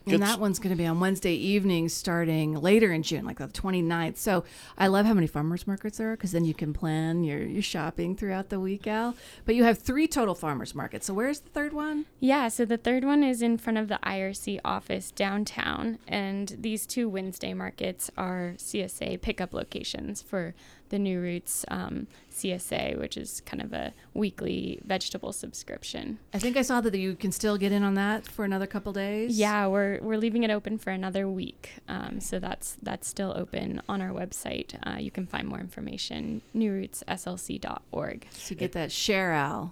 [0.07, 3.47] And that one's going to be on Wednesday evenings starting later in June, like the
[3.47, 4.17] 29th.
[4.17, 4.43] So
[4.77, 7.61] I love how many farmers markets there are because then you can plan your, your
[7.61, 9.15] shopping throughout the week, Al.
[9.45, 11.05] But you have three total farmers markets.
[11.05, 12.05] So where's the third one?
[12.19, 16.85] Yeah, so the third one is in front of the IRC office downtown, and these
[16.85, 20.53] two Wednesday markets are CSA pickup locations for
[20.91, 26.19] the New Roots um, CSA, which is kind of a weekly vegetable subscription.
[26.33, 28.93] I think I saw that you can still get in on that for another couple
[28.93, 29.37] days.
[29.37, 33.81] Yeah, we're we're leaving it open for another week, um, so that's that's still open
[33.89, 34.75] on our website.
[34.85, 38.27] Uh, you can find more information newrootslc.org.
[38.31, 39.71] So you get that share, out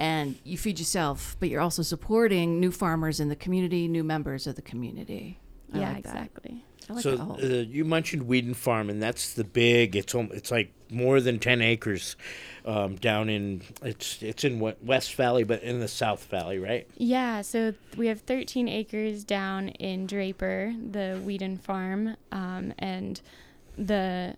[0.00, 4.46] and you feed yourself, but you're also supporting new farmers in the community, new members
[4.46, 5.38] of the community.
[5.72, 6.10] I Yeah, like that.
[6.10, 6.64] exactly.
[6.88, 9.94] I like so uh, you mentioned Wheadon Farm, and that's the big.
[9.94, 12.16] It's it's like more than ten acres
[12.64, 16.88] um, down in it's it's in West Valley, but in the South Valley, right?
[16.96, 23.20] Yeah, so we have 13 acres down in Draper, the Wheadon farm, um, and
[23.78, 24.36] the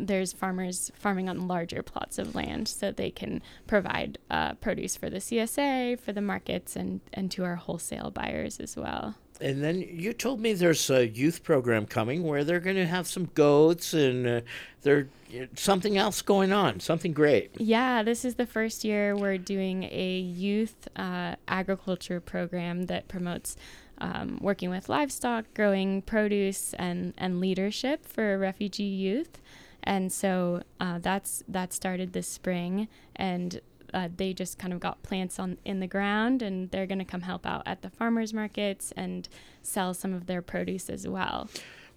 [0.00, 5.10] there's farmers farming on larger plots of land, so they can provide uh, produce for
[5.10, 9.16] the CSA, for the markets, and and to our wholesale buyers as well.
[9.40, 13.06] And then you told me there's a youth program coming where they're going to have
[13.06, 14.40] some goats and uh,
[14.82, 15.08] there
[15.54, 17.50] something else going on, something great.
[17.58, 23.56] Yeah, this is the first year we're doing a youth uh, agriculture program that promotes
[23.98, 29.40] um, working with livestock, growing produce, and, and leadership for refugee youth.
[29.82, 33.60] And so uh, that's that started this spring, and
[33.94, 37.04] uh, they just kind of got plants on in the ground, and they're going to
[37.04, 39.28] come help out at the farmers markets and
[39.62, 41.48] sell some of their produce as well.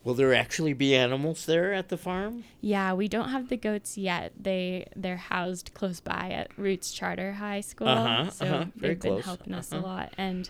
[0.03, 2.43] Will there actually be animals there at the farm?
[2.59, 4.33] Yeah, we don't have the goats yet.
[4.39, 9.11] They they're housed close by at Roots Charter High School, Uh-huh, so uh-huh, they've been
[9.13, 9.85] close, helping us a uh-huh.
[9.85, 10.13] lot.
[10.17, 10.49] And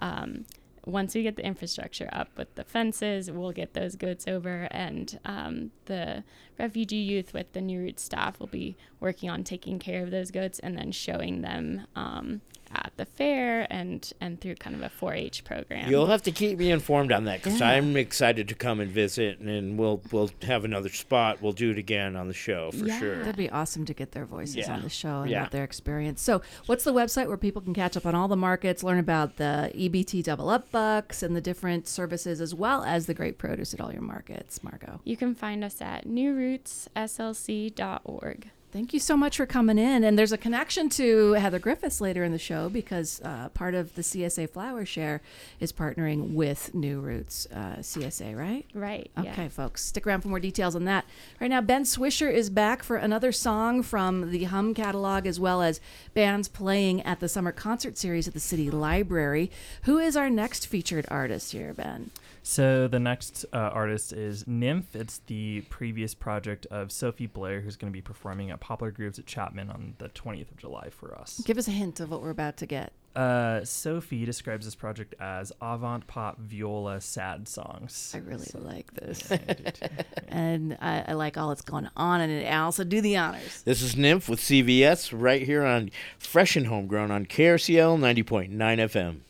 [0.00, 0.46] um,
[0.84, 5.18] once we get the infrastructure up with the fences, we'll get those goats over, and
[5.24, 6.24] um, the
[6.58, 10.30] refugee youth with the New Roots staff will be working on taking care of those
[10.30, 12.40] goats and then showing them um,
[12.74, 15.90] at the fair and and through kind of a 4-H program.
[15.90, 17.70] You'll have to keep me informed on that because Yeah.
[17.70, 21.40] I'm excited to come and visit, and, and we'll we'll have another spot.
[21.42, 23.18] We'll do it again on the show for sure.
[23.18, 24.74] That'd be awesome to get their voices Yeah.
[24.74, 25.42] on the show and Yeah.
[25.42, 26.20] what their experience.
[26.22, 29.36] So, what's the website where people can catch up on all the markets, learn about
[29.36, 33.74] the EBT double up bucks and the different services, as well as the great produce
[33.74, 35.00] at all your markets, Margot?
[35.04, 38.50] You can find us at newrootslc.org.
[38.70, 40.04] Thank you so much for coming in.
[40.04, 43.94] And there's a connection to Heather Griffiths later in the show because uh, part of
[43.94, 45.22] the CSA Flower Share
[45.58, 48.66] is partnering with New Roots uh, CSA, right?
[48.74, 49.10] Right.
[49.22, 49.32] yeah.
[49.32, 51.06] Okay, folks, stick around for more details on that.
[51.40, 55.62] Right now, Ben Swisher is back for another song from the Hum catalog, as well
[55.62, 55.80] as
[56.12, 59.50] bands playing at the summer concert series at the City Library.
[59.84, 62.10] Who is our next featured artist here, Ben?
[62.48, 64.96] So the next uh, artist is Nymph.
[64.96, 69.18] It's the previous project of Sophie Blair, who's going to be performing at Poplar Grooves
[69.18, 71.42] at Chapman on the 20th of July for us.
[71.44, 72.94] Give us a hint of what we're about to get.
[73.14, 78.12] Uh, Sophie describes this project as avant pop viola sad songs.
[78.14, 79.30] I really like this.
[79.30, 79.86] Yeah, I do too.
[80.28, 82.46] and I, I like all that's going on in it.
[82.46, 83.60] Al, so do the honors.
[83.64, 89.20] This is Nymph with CVS right here on Fresh and Homegrown on KRCL 90.9 FM.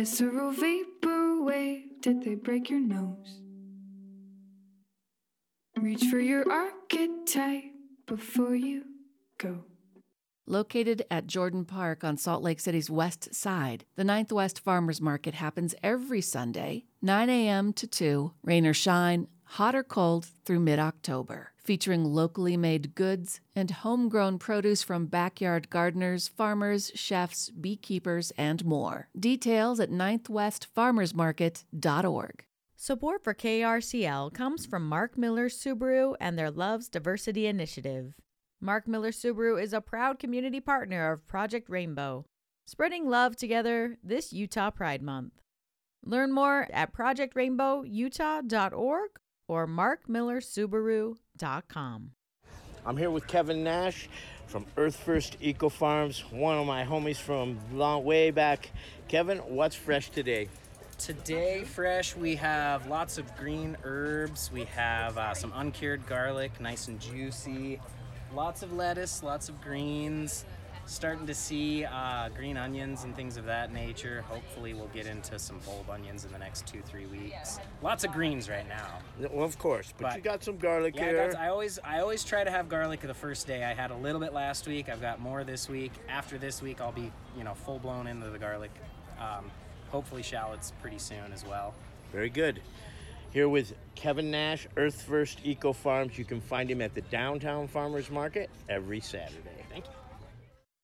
[0.00, 3.42] Visceral vapor wave, did they break your nose?
[5.76, 7.64] Reach for your archetype
[8.06, 8.84] before you
[9.36, 9.62] go.
[10.46, 15.34] Located at Jordan Park on Salt Lake City's west side, the Ninth West Farmers Market
[15.34, 17.74] happens every Sunday, 9 a.m.
[17.74, 23.40] to 2, rain or shine, hot or cold through mid October, featuring locally made goods
[23.56, 29.08] and homegrown produce from backyard gardeners, farmers, chefs, beekeepers, and more.
[29.18, 32.44] Details at ninthwestfarmersmarket.org.
[32.76, 38.14] Support for KRCL comes from Mark Miller Subaru and their Loves Diversity Initiative.
[38.60, 42.24] Mark Miller Subaru is a proud community partner of Project Rainbow,
[42.66, 45.32] spreading love together this Utah Pride Month.
[46.04, 49.10] Learn more at projectrainbowutah.org
[49.50, 52.12] or markmillersubaru.com.
[52.86, 54.08] I'm here with Kevin Nash
[54.46, 58.70] from Earth First Eco Farms, one of my homies from long way back.
[59.08, 60.46] Kevin, what's fresh today?
[60.98, 64.52] Today, fresh, we have lots of green herbs.
[64.52, 67.80] We have uh, some uncured garlic, nice and juicy.
[68.32, 70.44] Lots of lettuce, lots of greens.
[70.90, 74.24] Starting to see uh, green onions and things of that nature.
[74.28, 77.60] Hopefully, we'll get into some bulb onions in the next two, three weeks.
[77.80, 78.98] Lots of greens right now.
[79.30, 81.12] Well, of course, but, you got some garlic yeah, here.
[81.14, 83.62] that's- I always, I always try to have garlic the first day.
[83.62, 84.88] I had a little bit last week.
[84.88, 85.92] I've got more this week.
[86.08, 88.72] After this week, I'll be, you know, full blown into the garlic.
[89.20, 89.48] Um,
[89.92, 91.72] hopefully, shallots pretty soon as well.
[92.10, 92.60] Very good.
[93.30, 96.18] Here with Kevin Nash, Earth First Eco Farms.
[96.18, 99.59] You can find him at the Downtown Farmers Market every Saturday.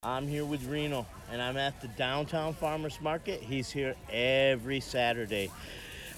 [0.07, 3.41] I'm here with Reno, and I'm at the Downtown Farmers Market.
[3.41, 5.51] He's here every Saturday.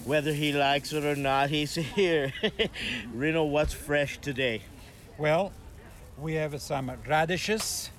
[0.05, 2.31] Whether he likes it or not, he's here.
[3.11, 4.61] Reno, what's fresh today?
[5.17, 5.51] Well,
[6.19, 7.89] we have some radishes.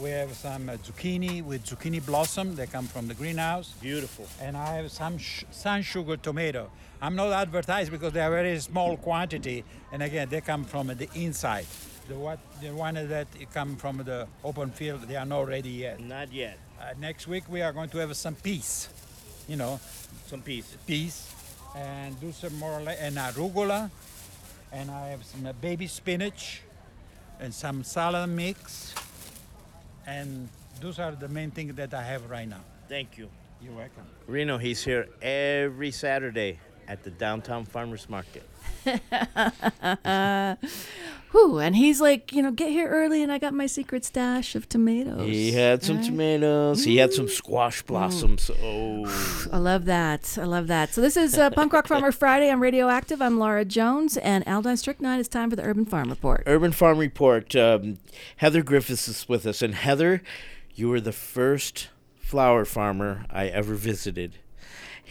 [0.00, 2.56] We have some zucchini with zucchini blossom.
[2.56, 3.74] They come from the greenhouse.
[3.78, 4.26] Beautiful.
[4.40, 6.70] And I have some sh- sun sugar tomato.
[7.02, 9.64] I'm not advertised because they are very small quantity.
[9.92, 11.66] And again, they come from the inside.
[12.08, 16.00] The what the one that come from the open field, they are not ready yet.
[16.00, 16.58] Not yet.
[16.80, 18.88] Uh, next week we are going to have some peas.
[19.46, 19.80] You know,
[20.26, 20.76] some peas.
[20.86, 21.32] Peas,
[21.76, 23.90] and do some more like and arugula,
[24.72, 26.62] and I have some uh, baby spinach,
[27.40, 28.94] and some salad mix,
[30.06, 30.48] and
[30.80, 32.62] those are the main things that I have right now.
[32.88, 33.28] Thank you.
[33.62, 34.06] You're welcome.
[34.26, 38.48] Reno, he's here every Saturday at the Downtown Farmers Market.
[41.32, 44.56] Whew, and he's like, you know, get here early, and I got my secret stash
[44.56, 45.28] of tomatoes.
[45.28, 46.04] He had some Right?
[46.06, 46.82] tomatoes.
[46.82, 48.50] He had some squash blossoms.
[48.62, 49.48] Oh.
[49.52, 50.36] I love that.
[50.40, 50.92] I love that.
[50.92, 52.50] So this is uh, Punk Rock Farmer Friday.
[52.50, 53.22] I'm Radioactive.
[53.22, 55.20] I'm Laura Jones, and Aldine Strychnine.
[55.20, 56.42] It's time for the Urban Farm Report.
[56.46, 57.54] Urban Farm Report.
[57.54, 57.98] Um,
[58.38, 60.22] Heather Griffiths is with us, and Heather,
[60.74, 64.34] you were the first flower farmer I ever visited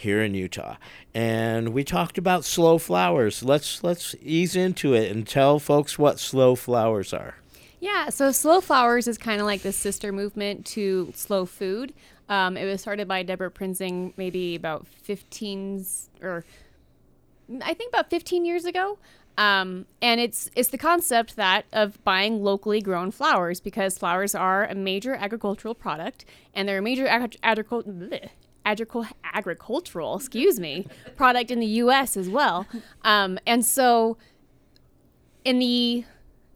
[0.00, 0.76] here in Utah,
[1.14, 3.42] and we talked about slow flowers.
[3.42, 7.36] Let's let's ease into it and tell folks what slow flowers are.
[7.80, 11.94] Yeah, so Slow Flowers is kind of like the sister movement to Slow Food.
[12.28, 15.84] Um, it was started by Deborah Prinzing maybe about 15
[16.20, 16.44] or
[17.64, 18.98] I think about 15 years ago.
[19.38, 24.66] Um, and it's it's the concept that of buying locally grown flowers because flowers are
[24.66, 27.38] a major agricultural product and they're a major agri-
[28.66, 30.86] agricul- agricultural, excuse me,
[31.16, 32.16] product in the U.S.
[32.16, 32.66] as well.
[33.02, 34.16] Um, and so
[35.44, 36.04] in the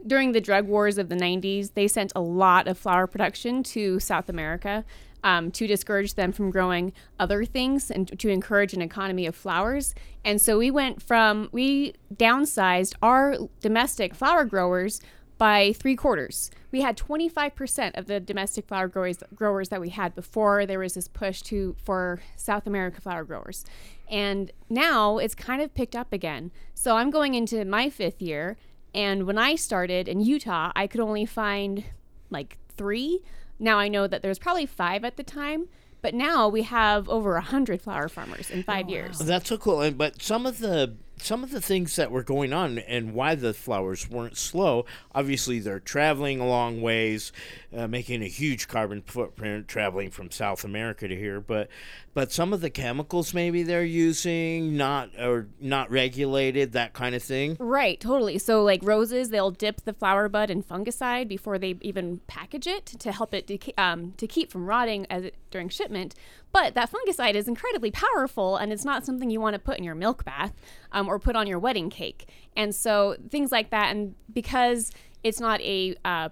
[0.06, 3.98] during the drug wars of the 90s, they sent a lot of flower production to
[3.98, 4.84] South America
[5.22, 9.94] um, to discourage them from growing other things and to encourage an economy of flowers.
[10.24, 15.00] And so we went from, we downsized our domestic flower growers
[15.38, 16.50] by three quarters.
[16.70, 20.94] We had 25% of the domestic flower growers, growers that we had before there was
[20.94, 23.64] this push to for South America flower growers.
[24.08, 26.50] And now it's kind of picked up again.
[26.74, 28.56] So I'm going into my fifth year
[28.94, 31.84] and when I started in Utah, I could only find
[32.30, 33.20] like three.
[33.58, 35.68] Now I know that there's probably five at the time,
[36.00, 39.18] but now we have over a hundred flower farmers in five oh, years.
[39.18, 39.80] That's so cool.
[39.80, 43.34] And but some of the some of the things that were going on and why
[43.34, 44.84] the flowers weren't slow.
[45.14, 47.32] Obviously, they're traveling a long ways,
[47.74, 51.40] uh, making a huge carbon footprint traveling from South America to here.
[51.40, 51.68] But
[52.12, 57.22] but some of the chemicals maybe they're using not or not regulated that kind of
[57.22, 57.56] thing.
[57.58, 58.38] Right, totally.
[58.38, 62.86] So, like roses, they'll dip the flower bud in fungicide before they even package it
[62.86, 66.14] to help it deca- um, to keep from rotting as it, during shipment.
[66.54, 69.82] But that fungicide is incredibly powerful, and it's not something you want to put in
[69.82, 70.52] your milk bath
[70.92, 72.28] um, or put on your wedding cake.
[72.56, 74.92] And so, things like that, and because
[75.24, 76.28] it's not a uh,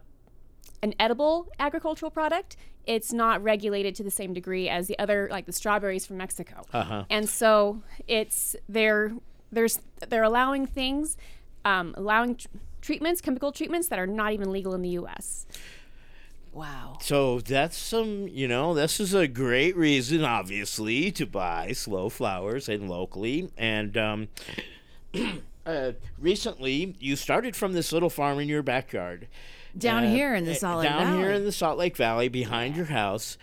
[0.80, 2.56] an edible agricultural product,
[2.86, 6.62] it's not regulated to the same degree as the other, like the strawberries from Mexico.
[6.72, 7.04] Uh-huh.
[7.10, 9.10] And so it's they're
[9.50, 11.16] there's they're allowing things,
[11.64, 12.46] um, allowing tr-
[12.80, 15.46] treatments, chemical treatments that are not even legal in the U.S.
[16.52, 16.98] Wow.
[17.00, 22.68] So that's some, you know, this is a great reason, obviously, to buy slow flowers
[22.68, 23.50] and locally.
[23.56, 24.28] And um,
[25.66, 29.28] uh, recently you started from this little farm in your backyard.
[29.76, 32.28] Down Uh, here in the uh, Salt Lake down here in the Salt Lake Valley
[32.28, 33.38] behind your house.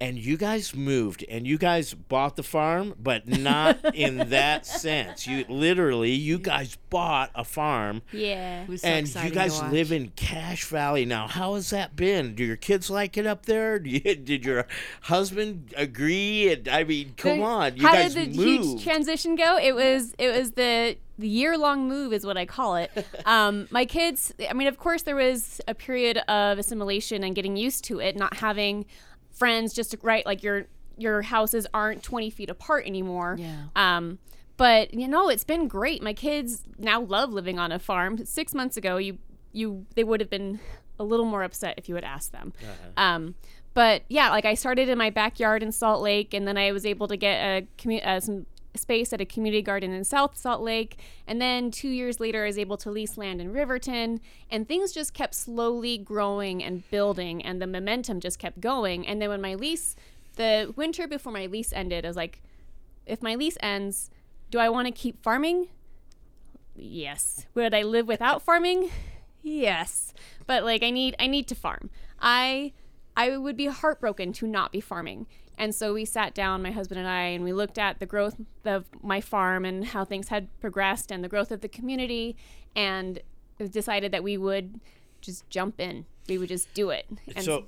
[0.00, 5.26] And you guys moved and you guys bought the farm, but not in that sense.
[5.26, 8.02] You literally, you guys bought a farm.
[8.12, 8.62] Yeah.
[8.62, 11.26] It was so and you guys live in Cache Valley now.
[11.26, 12.36] How has that been?
[12.36, 13.78] Do your kids like it up there?
[13.80, 14.66] Do you, did your
[15.02, 16.52] husband agree?
[16.52, 18.64] And, I mean, come The- on, you how guys did the moved.
[18.68, 19.58] huge transition go?
[19.58, 22.90] It was it was the the year long move is what I call it.
[23.26, 27.56] Um, my kids, I mean, of course, there was a period of assimilation and getting
[27.56, 28.86] used to it, not having
[29.38, 30.66] friends just right like your
[30.96, 33.36] your houses aren't 20 feet apart anymore.
[33.38, 33.66] Yeah.
[33.76, 34.18] Um,
[34.56, 36.02] but you know, it's been great.
[36.02, 38.24] My kids now love living on a farm.
[38.26, 39.18] Six months ago, you
[39.52, 40.58] you they would have been
[40.98, 42.52] a little more upset if you had asked them.
[42.96, 43.34] Um,
[43.74, 46.84] but yeah, like I started in my backyard in Salt Lake, and then I was
[46.84, 48.46] able to get a commu- uh, some
[48.78, 52.46] space at a community garden in South Salt Lake, and then two years later, I
[52.46, 54.20] was able to lease land in Riverton,
[54.50, 59.06] and things just kept slowly growing and building, and the momentum just kept going.
[59.06, 59.96] And then when my lease,
[60.36, 62.42] the winter before my lease ended, I was like,
[63.06, 64.10] if my lease ends,
[64.50, 65.68] do I want to keep farming?
[66.74, 67.46] Yes.
[67.54, 68.90] Would I live without farming?
[69.42, 70.14] Yes.
[70.46, 71.90] But like I need I need to farm.
[72.20, 72.72] I
[73.16, 75.26] I would be heartbroken to not be farming.
[75.58, 78.36] And so we sat down, my husband and I, and we looked at the growth
[78.64, 82.36] of my farm and how things had progressed and the growth of the community
[82.76, 83.20] and
[83.70, 84.80] decided that we would
[85.20, 86.06] just jump in.
[86.28, 87.06] We would just do it.
[87.34, 87.64] And so,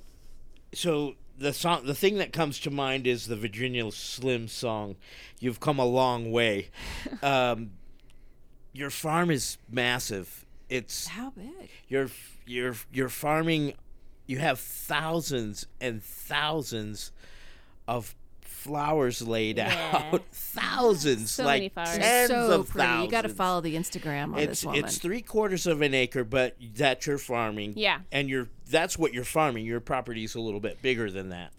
[0.73, 4.95] so the song, the thing that comes to mind is the Virginia Slim song.
[5.39, 6.69] You've come a long way.
[7.23, 7.71] um,
[8.71, 10.45] your farm is massive.
[10.69, 11.69] It's how big?
[11.89, 12.09] You're
[12.45, 13.73] you're you're farming.
[14.27, 17.11] You have thousands and thousands
[17.97, 20.21] of flowers laid out.
[20.31, 21.97] Thousands, So like many flowers.
[21.97, 23.03] tens so of pretty.
[23.03, 24.85] You got to follow the Instagram on it's this woman.
[24.85, 27.73] it's three quarters of an acre, but that you're farming.
[27.75, 27.99] Yeah.
[28.11, 29.65] and you're that's what you're farming.
[29.65, 31.51] Your property's a little bit bigger than that.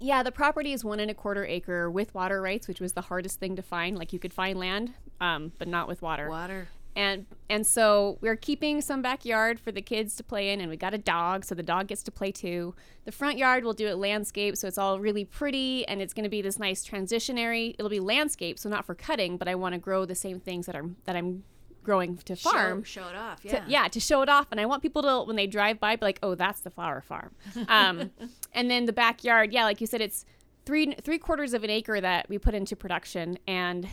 [0.00, 3.00] Yeah, the property is one and a quarter acre with water rights, which was the
[3.02, 3.98] hardest thing to find.
[3.98, 6.28] Like you could find land, um, but not with water.
[6.28, 6.68] Water.
[6.96, 10.76] And and so we're keeping some backyard for the kids to play in, and we
[10.76, 12.74] got a dog, so the dog gets to play too.
[13.04, 16.22] The front yard we'll do it landscape, so it's all really pretty, and it's going
[16.24, 17.74] to be this nice transitionary.
[17.78, 20.66] It'll be landscape, so not for cutting, but I want to grow the same things
[20.66, 21.42] that are that I'm
[21.82, 22.82] growing to farm.
[22.84, 23.64] show it off, To- yeah.
[23.66, 26.04] yeah, to show it off, and I want people to when they drive by, be
[26.06, 27.34] like, "Oh, that's the flower farm."
[27.68, 28.10] Um,
[28.52, 30.24] and then the backyard, yeah, like you said, it's
[30.64, 33.88] three three quarters of an acre that we put into production, and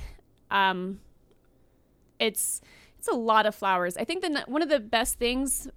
[0.51, 0.99] um,
[2.19, 2.61] it's
[3.01, 3.97] it's a lot of flowers.
[3.97, 5.67] I think the one of the best things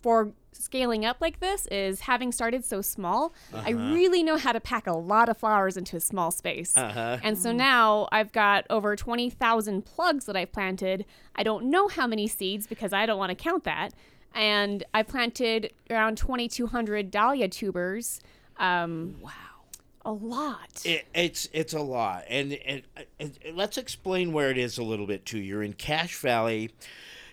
[0.00, 3.34] for scaling up like this is having started so small.
[3.52, 3.94] I Uh-huh.
[3.94, 6.74] really know how to pack a lot of flowers into a small space.
[6.76, 7.18] Uh-huh.
[7.22, 11.04] And so now I've got over 20,000 plugs that I've planted.
[11.36, 13.90] I don't know how many seeds because I don't want to count that.
[14.34, 18.20] And I planted around 2,200 dahlia tubers.
[18.58, 19.30] Um, wow.
[20.04, 20.80] A lot.
[20.84, 22.82] It, it's it's a lot, and and,
[23.18, 25.38] it- let's explain where it is a little bit too.
[25.38, 26.70] You're in Cache Valley.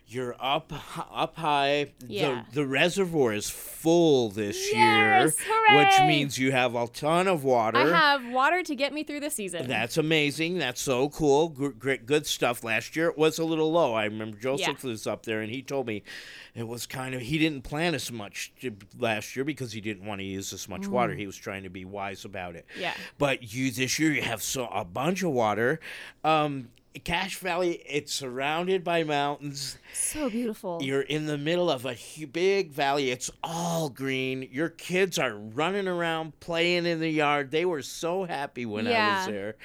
[0.09, 0.71] You're up
[1.11, 1.91] up high.
[2.07, 2.43] Yeah.
[2.51, 7.43] The, the reservoir is full this Yes, year, which means you have a ton of
[7.43, 7.77] water.
[7.77, 9.67] I have water to get me through the season.
[9.67, 10.59] That's amazing.
[10.59, 11.49] That's so cool.
[11.49, 12.63] Gr- Great, good stuff.
[12.63, 13.95] Last year it was a little low.
[13.95, 16.03] I remember Joseph was up there, and he told me
[16.55, 20.05] it was kind of he didn't plant as much to- last year because he didn't
[20.05, 21.13] want to use as much water.
[21.15, 21.19] Mm.
[21.19, 22.65] He was trying to be wise about it.
[22.79, 22.93] Yeah.
[23.17, 25.81] But you this year you have so a bunch of water.
[26.23, 26.69] Um,
[26.99, 29.77] Cache Valley, it's surrounded by mountains.
[29.93, 30.79] So beautiful.
[30.81, 31.97] You're in the middle of a
[32.31, 33.11] big valley.
[33.11, 34.47] It's all green.
[34.51, 37.51] Your kids are running around playing in the yard.
[37.51, 39.55] They were so happy when I was there.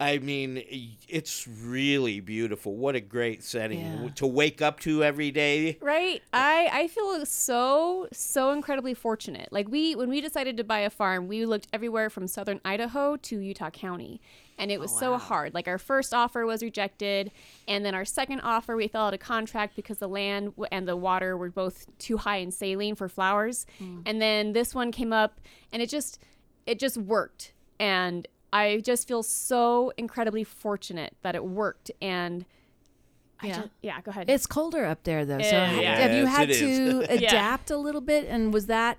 [0.00, 0.62] I mean,
[1.08, 2.76] it's really beautiful.
[2.76, 4.08] What a great setting Yeah.
[4.14, 5.76] to wake up to every day.
[5.80, 6.22] Right?
[6.32, 9.48] I I feel so so incredibly fortunate.
[9.52, 13.16] Like we when we decided to buy a farm, we looked everywhere from southern Idaho
[13.16, 14.20] to Utah County.
[14.58, 15.54] And it was so hard.
[15.54, 17.30] Like our first offer was rejected,
[17.68, 20.88] and then our second offer we fell out of contract because the land w- and
[20.88, 23.66] the water were both too high in saline for flowers.
[24.04, 25.40] And then this one came up
[25.72, 26.18] and it just
[26.66, 27.52] it just worked.
[27.78, 32.44] And I just feel so incredibly fortunate that it worked and
[33.40, 33.62] I Yeah.
[33.62, 34.28] ju- yeah, go ahead.
[34.28, 35.40] It's colder up there though.
[35.40, 35.96] So Uh, ha- yeah.
[36.00, 38.98] have you had to adapt a little bit and was that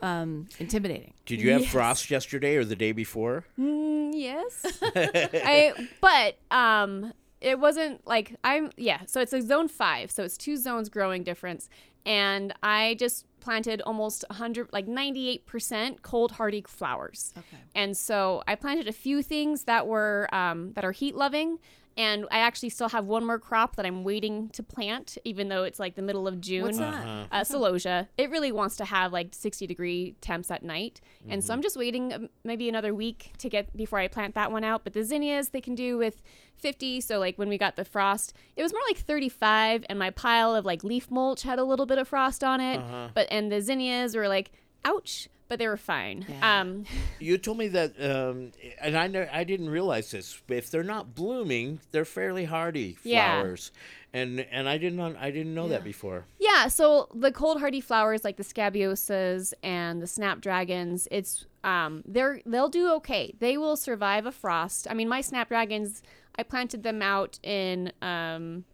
[0.00, 1.14] um, intimidating?
[1.26, 1.72] Did you have Yes.
[1.72, 3.44] frost yesterday or the day before?
[3.58, 4.64] Mm, yes.
[4.82, 10.36] I but um it wasn't like I'm yeah, so it's a zone 5, so it's
[10.36, 11.68] two zones growing difference
[12.06, 17.32] and I just planted almost 100 like 98% cold hardy flowers.
[17.36, 17.56] Okay.
[17.74, 21.58] And so I planted a few things that were um, that are heat loving
[21.98, 25.64] and I actually still have one more crop that I'm waiting to plant, even though
[25.64, 26.62] it's like the middle of June.
[26.62, 26.94] What's that?
[26.94, 27.24] Uh-huh.
[27.30, 28.08] Uh, celosia.
[28.16, 31.46] It really wants to have like 60 degree temps at night, and Mm-hmm.
[31.46, 34.64] so I'm just waiting um, maybe another week to get before I plant that one
[34.64, 34.84] out.
[34.84, 36.22] But the zinnias they can do with
[36.56, 37.00] 50.
[37.02, 40.54] So like when we got the frost, it was more like 35, and my pile
[40.54, 42.78] of like leaf mulch had a little bit of frost on it.
[42.78, 43.08] Uh-huh.
[43.14, 44.52] But and the zinnias were like,
[44.84, 46.26] ouch, but they were fine.
[46.42, 46.84] Um,
[47.20, 50.40] You told me that, um, and I know I didn't realize this.
[50.46, 54.20] but If they're not blooming, they're fairly hardy flowers, Yeah.
[54.20, 56.24] and and I didn't I didn't know that before.
[56.38, 62.40] Yeah, so the cold hardy flowers like the scabiosas and the snapdragons, it's um they're
[62.46, 63.34] they'll do okay.
[63.40, 64.86] They will survive a frost.
[64.90, 66.02] I mean, my snapdragons,
[66.38, 68.64] I planted them out in um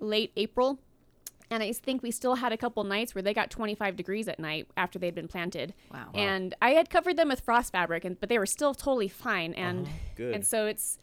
[0.00, 0.78] late April.
[1.50, 4.40] And I think we still had a couple nights where they got 25 degrees at
[4.40, 5.74] night after they'd been planted.
[5.92, 6.08] Wow.
[6.14, 9.52] And I had covered them with frost fabric, and but they were still totally fine.
[9.54, 10.34] And Good.
[10.34, 10.98] and so it's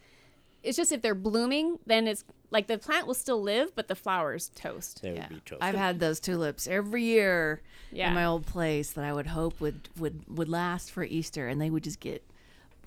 [0.62, 3.94] it's just if they're blooming, then it's like the plant will still live, but the
[3.94, 5.02] flowers toast.
[5.02, 5.62] They would be toast.
[5.62, 8.08] I've had those tulips every year Yeah.
[8.08, 11.58] in my old place that I would hope would would would last for Easter, and
[11.60, 12.22] they would just get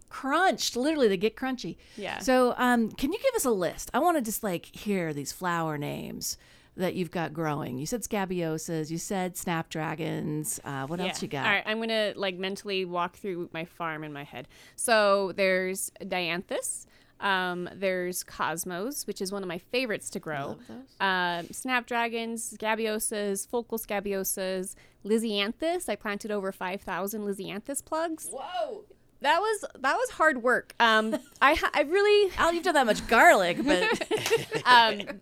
[0.10, 0.76] crunched.
[0.78, 1.76] Literally, they get crunchy.
[1.96, 2.20] Yeah.
[2.20, 3.90] So, um, can you give us a list?
[3.94, 6.38] I want to just like hear these flower names
[6.78, 7.78] that you've got growing.
[7.78, 8.90] You said scabiosas.
[8.90, 10.60] You said snapdragons.
[10.64, 11.46] Uh, what else you got?
[11.46, 14.48] All right, I'm gonna like mentally walk through my farm in my head.
[14.76, 16.86] So there's dianthus.
[17.20, 20.58] Um, there's cosmos, which is one of my favorites to grow.
[21.00, 25.90] Um, snapdragons, scabiosas, focal scabiosas, lisianthus.
[25.90, 28.30] I planted over 5,000 lisianthus plugs.
[28.32, 28.84] Whoa.
[29.22, 30.76] That was that was hard work.
[30.80, 33.90] Um, I I really I don't even have that much garlic, but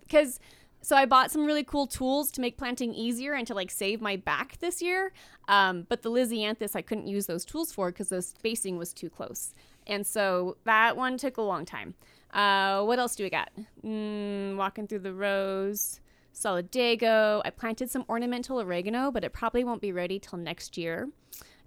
[0.02, 0.38] because
[0.86, 4.00] so I bought some really cool tools to make planting easier and to like save
[4.00, 5.12] my back this year.
[5.48, 9.10] Um, but the Lisianthus I couldn't use those tools for because the spacing was too
[9.10, 9.52] close,
[9.88, 11.94] and so that one took a long time.
[12.32, 13.50] Uh, what else do we got?
[13.84, 15.98] Mm, walking through the rows.
[16.32, 17.42] Solidago.
[17.44, 21.08] I planted some ornamental oregano, but it probably won't be ready till next year.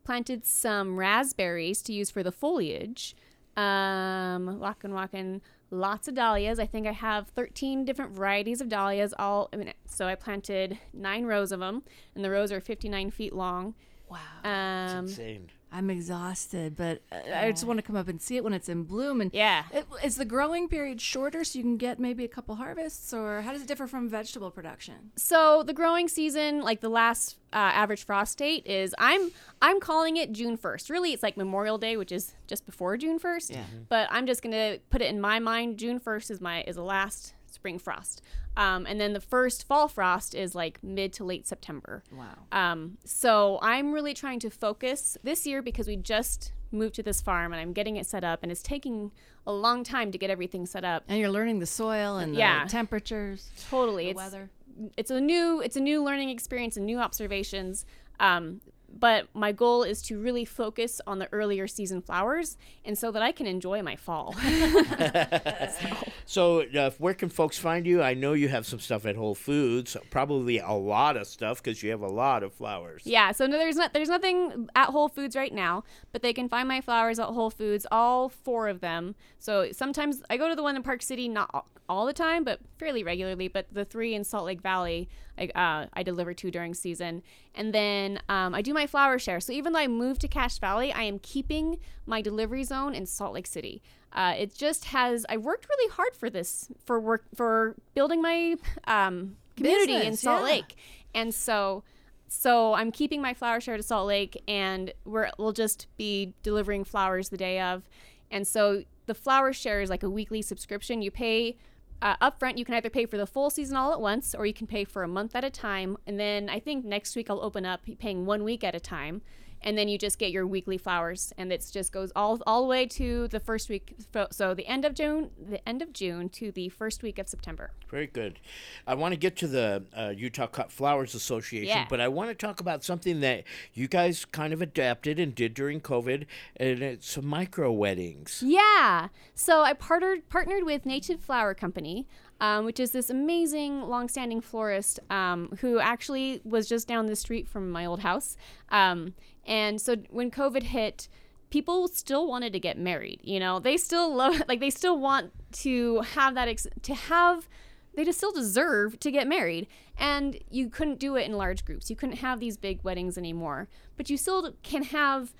[0.05, 3.17] Planted some raspberries to use for the foliage.
[3.57, 5.41] Um, walking, walking,
[5.71, 6.59] lots of dahlias.
[6.59, 9.13] I think I have 13 different varieties of dahlias.
[9.17, 11.83] All I mean, so I planted nine rows of them,
[12.15, 13.75] and the rows are 59 feet long.
[14.09, 15.49] Wow, um, insane.
[15.71, 18.69] I'm exhausted, but uh, I just want to come up and see it when it's
[18.69, 19.21] in bloom.
[19.21, 22.55] And yeah, it, is the growing period shorter so you can get maybe a couple
[22.55, 25.11] harvests, or how does it differ from vegetable production?
[25.15, 30.17] So the growing season, like the last uh, average frost date, is I'm I'm calling
[30.17, 30.89] it June 1st.
[30.89, 33.51] Really, it's like Memorial Day, which is just before June 1st.
[33.51, 33.63] Yeah.
[33.89, 35.77] But I'm just gonna put it in my mind.
[35.77, 38.21] June 1st is my is the last spring frost,
[38.57, 42.03] um, and then the first fall frost is like mid to late September.
[42.11, 42.25] Wow.
[42.51, 47.19] Um, so I'm really trying to focus this year because we just moved to this
[47.21, 49.11] farm and I'm getting it set up, and it's taking
[49.47, 51.03] a long time to get everything set up.
[51.07, 54.49] And you're learning the soil and the temperatures, totally the it's, weather.
[54.97, 57.85] it's a new it's a new learning experience and new observations
[58.19, 58.61] um,
[58.97, 63.21] but my goal is to really focus on the earlier season flowers and so that
[63.21, 65.89] i can enjoy my fall So,
[66.37, 68.03] uh, where can folks find you?
[68.03, 71.81] I know you have some stuff at Whole Foods, probably a lot of stuff because
[71.81, 73.01] you have a lot of flowers.
[73.05, 76.47] yeah so no, there's not there's nothing at whole foods right now but they can
[76.49, 80.55] find my flowers at whole foods all four of them so sometimes i go to
[80.55, 83.85] the one in park city not all, all the time but fairly regularly but the
[83.85, 85.07] three in salt lake valley
[85.37, 87.23] i, uh, I deliver to during season
[87.55, 90.59] and then um, i do my flower share so even though i moved to cache
[90.59, 93.81] valley i am keeping my delivery zone in salt lake city
[94.13, 98.55] uh, it just has i worked really hard for this for work for building my
[98.85, 100.53] um, community in salt yeah.
[100.53, 100.75] lake
[101.13, 101.83] and so
[102.29, 106.83] so I'm keeping my flower share to Salt Lake, and we're, we'll just be delivering
[106.83, 107.89] flowers the day of.
[108.29, 111.01] And so the flower share is like a weekly subscription.
[111.01, 111.57] You pay
[112.03, 112.57] uh, upfront.
[112.57, 114.83] You can either pay for the full season all at once, or you can pay
[114.83, 115.97] for a month at a time.
[116.05, 119.23] And then I think next week I'll open up paying one week at a time,
[119.61, 122.67] and then you just get your weekly flowers, and it just goes all all the
[122.67, 123.95] way to the first week.
[124.31, 127.71] so- the end of June, the end of June to the first week of September.
[127.89, 128.39] Very good.
[128.87, 131.85] I want to get to the uh, Utah Cut Flowers Association, Yeah.
[131.89, 133.43] but I want to talk about something that
[133.73, 136.25] you guys kind of adapted and did during COVID,
[136.57, 138.43] and it's micro weddings.
[138.45, 139.09] Yeah.
[139.35, 142.07] So I partnered partnered with Native Flower Company,
[142.41, 147.47] um, which is this amazing longstanding florist um, who actually was just down the street
[147.47, 148.37] from my old house.
[148.69, 149.13] Um,
[149.45, 151.07] and so when COVID hit,
[151.49, 153.19] people still wanted to get married.
[153.23, 157.47] You know, they still love like they still want to have that ex- to have
[157.95, 159.67] they just still deserve to get married
[159.97, 163.67] and you couldn't do it in large groups you couldn't have these big weddings anymore
[163.97, 165.33] but you still can have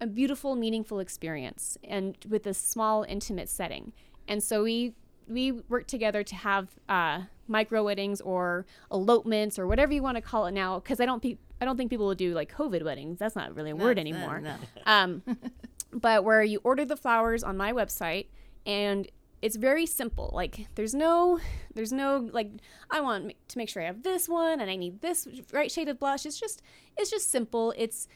[0.00, 3.92] a beautiful, meaningful experience and with a small, intimate setting.
[4.26, 4.94] And so we
[5.28, 10.20] we work together to have uh, micro weddings or elopements or whatever you want to
[10.20, 10.80] call it now.
[10.80, 13.18] Because I don't pe- I don't think people will do like COVID weddings.
[13.18, 14.40] That's not really a word anymore.
[14.40, 14.56] no.
[14.86, 15.22] Um,
[15.92, 18.26] but where you order the flowers on my website
[18.66, 19.08] and
[19.42, 21.40] it's very simple like there's no
[21.74, 22.50] there's no like
[22.90, 25.88] i want to make sure i have this one and i need this right shade
[25.88, 26.60] of blush it's just
[26.98, 28.06] it's just simple it's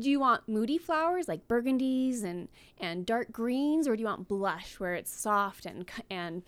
[0.00, 2.48] do you want moody flowers like burgundies and
[2.78, 6.42] and dark greens or do you want blush where it's soft and and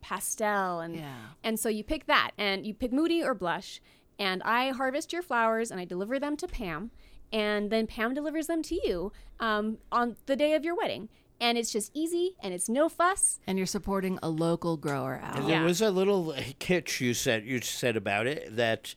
[0.00, 1.14] pastel and Yeah.
[1.42, 3.80] and so you pick that and you pick moody or blush
[4.18, 6.90] and i harvest your flowers and i deliver them to pam
[7.32, 11.08] and then pam delivers them to you um, on the day of your wedding
[11.40, 15.38] and it's just easy and it's no fuss And you're supporting a local grower And
[15.40, 15.46] out.
[15.48, 18.94] there was a little catch you said you said about it that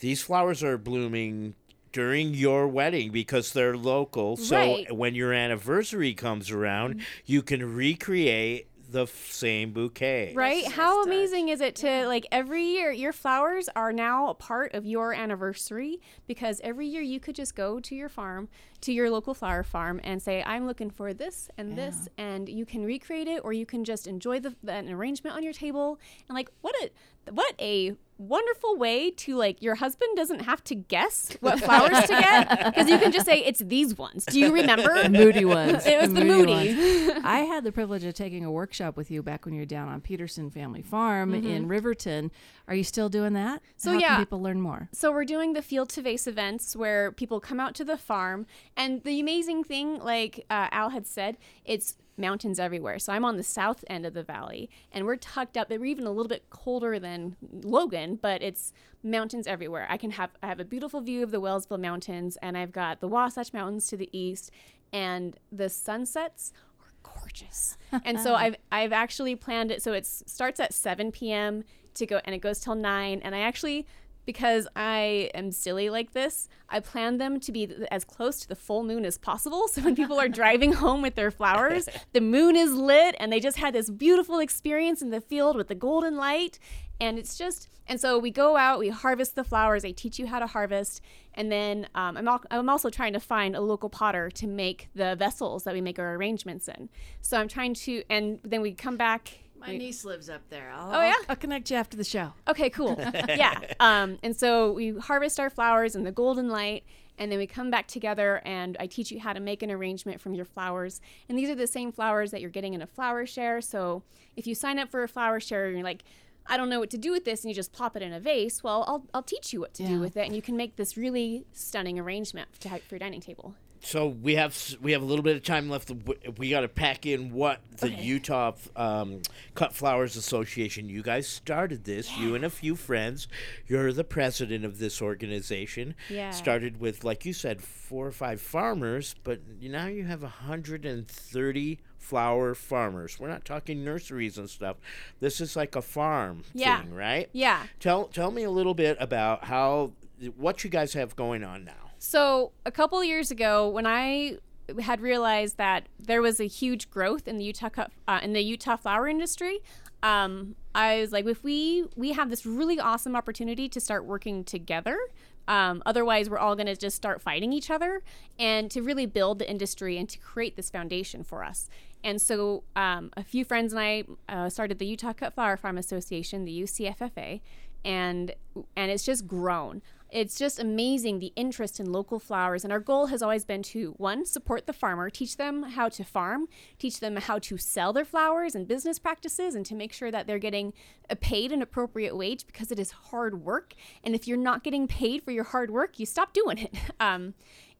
[0.00, 1.54] these flowers are blooming
[1.92, 4.36] during your wedding because they're local.
[4.36, 4.94] So Right.
[4.94, 10.32] when your anniversary comes around, you can recreate the f- same bouquet.
[10.34, 10.66] right?
[10.66, 14.84] How amazing is it to like every year your flowers are now a part of
[14.84, 18.48] your anniversary because every year you could just go to your farm
[18.80, 22.64] to your local flower farm and say i'm looking for this and this and you
[22.64, 25.98] can recreate it or you can just enjoy the, the an arrangement on your table.
[26.28, 26.90] And like what a
[27.30, 32.08] what a wonderful way to like your husband doesn't have to guess what flowers to
[32.08, 35.86] get because you can just say it's these ones do you remember The moody ones.
[35.86, 37.20] it was the moody, ones.
[37.24, 39.88] I had the privilege of taking a workshop with you back when you were down
[39.88, 41.44] on Peterson Family Farm Mhm.
[41.44, 42.30] in Riverton.
[42.68, 43.62] Are you still doing that?
[43.76, 44.88] So How yeah, can people learn more?
[44.92, 48.46] So we're doing the field to vase events where people come out to the farm,
[48.76, 52.98] and the amazing thing, like uh, Al had said, it's mountains everywhere.
[52.98, 55.70] So I'm on the south end of the valley, and we're tucked up.
[55.70, 59.86] We're even a little bit colder than Logan, but it's mountains everywhere.
[59.88, 63.00] I can have I have a beautiful view of the Wellsville Mountains, and I've got
[63.00, 64.50] the Wasatch Mountains to the east,
[64.92, 67.76] and the sunsets are gorgeous.
[68.04, 71.64] and so I've I've actually planned it so it starts at 7 p.m.
[71.94, 73.86] to go and it goes till 9 and I actually
[74.30, 78.54] because I am silly like this, I plan them to be as close to the
[78.54, 79.66] full moon as possible.
[79.66, 83.40] So when people are driving home with their flowers, the moon is lit and they
[83.40, 86.60] just had this beautiful experience in the field with the golden light.
[87.00, 90.28] And it's just, and so we go out, we harvest the flowers, they teach you
[90.28, 91.00] how to harvest.
[91.34, 94.90] And then um, I'm, al- I'm also trying to find a local potter to make
[94.94, 96.88] the vessels that we make our arrangements in.
[97.20, 99.40] So I'm trying to, and then we come back.
[99.60, 100.70] My niece lives up there.
[100.74, 101.14] I'll, Oh, yeah?
[101.20, 102.32] I'll, I'll connect you after the show.
[102.48, 102.96] Okay, cool.
[103.28, 103.58] yeah.
[103.80, 106.84] Um, and so we harvest our flowers in the golden light,
[107.18, 110.20] and then we come back together, and I teach you how to make an arrangement
[110.20, 111.00] from your flowers.
[111.28, 113.60] And these are the same flowers that you're getting in a flower share.
[113.60, 114.02] So
[114.36, 116.02] if you sign up for a flower share, and you're like,
[116.46, 118.18] I don't know what to do with this, and you just plop it in a
[118.18, 118.64] vase.
[118.64, 119.90] Well, I'll, I'll teach you what to Yeah.
[119.90, 123.20] do with it, and you can make this really stunning arrangement to, for your dining
[123.20, 123.54] table.
[123.82, 125.90] So we have we have a little bit of time left.
[126.38, 129.22] We- got to pack in what the Utah um,
[129.54, 130.88] Cut Flowers Association.
[130.88, 132.16] You guys started this.
[132.18, 133.26] You and a few friends.
[133.66, 135.94] You're the president of this organization.
[136.08, 136.30] Yeah.
[136.30, 142.54] Started with, like you said, four or five farmers, but now you have 130 flower
[142.54, 143.18] farmers.
[143.20, 144.76] We're not talking nurseries and stuff.
[145.20, 146.80] This is like a farm Yeah.
[146.82, 147.28] thing, right?
[147.32, 147.62] Yeah.
[147.78, 149.92] Tell tell me a little bit about how
[150.36, 151.89] what you guys have going on now.
[152.02, 154.38] So a couple years ago, when I
[154.80, 157.68] had realized that there was a huge growth in the Utah
[158.08, 159.58] uh, in the Utah flower industry,
[160.02, 164.44] um, I was like, if we we have this really awesome opportunity to start working
[164.44, 164.98] together.
[165.46, 168.02] Um, otherwise, we're all going to just start fighting each other,
[168.38, 171.68] and to really build the industry and to create this foundation for us.
[172.02, 175.76] And so, um, a few friends and I uh, started the Utah Cut Flower Farm
[175.76, 177.40] Association, the UCFFA,
[177.84, 178.32] and
[178.74, 179.82] and it's just grown.
[180.12, 183.94] It's just amazing the interest in local flowers, and our goal has always been to
[183.96, 186.48] one support the farmer, teach them how to farm,
[186.78, 190.26] teach them how to sell their flowers and business practices, and to make sure that
[190.26, 190.72] they're getting
[191.20, 193.74] paid an appropriate wage because it is hard work.
[194.02, 196.74] And if you're not getting paid for your hard work, you stop doing it.
[197.00, 197.32] Um,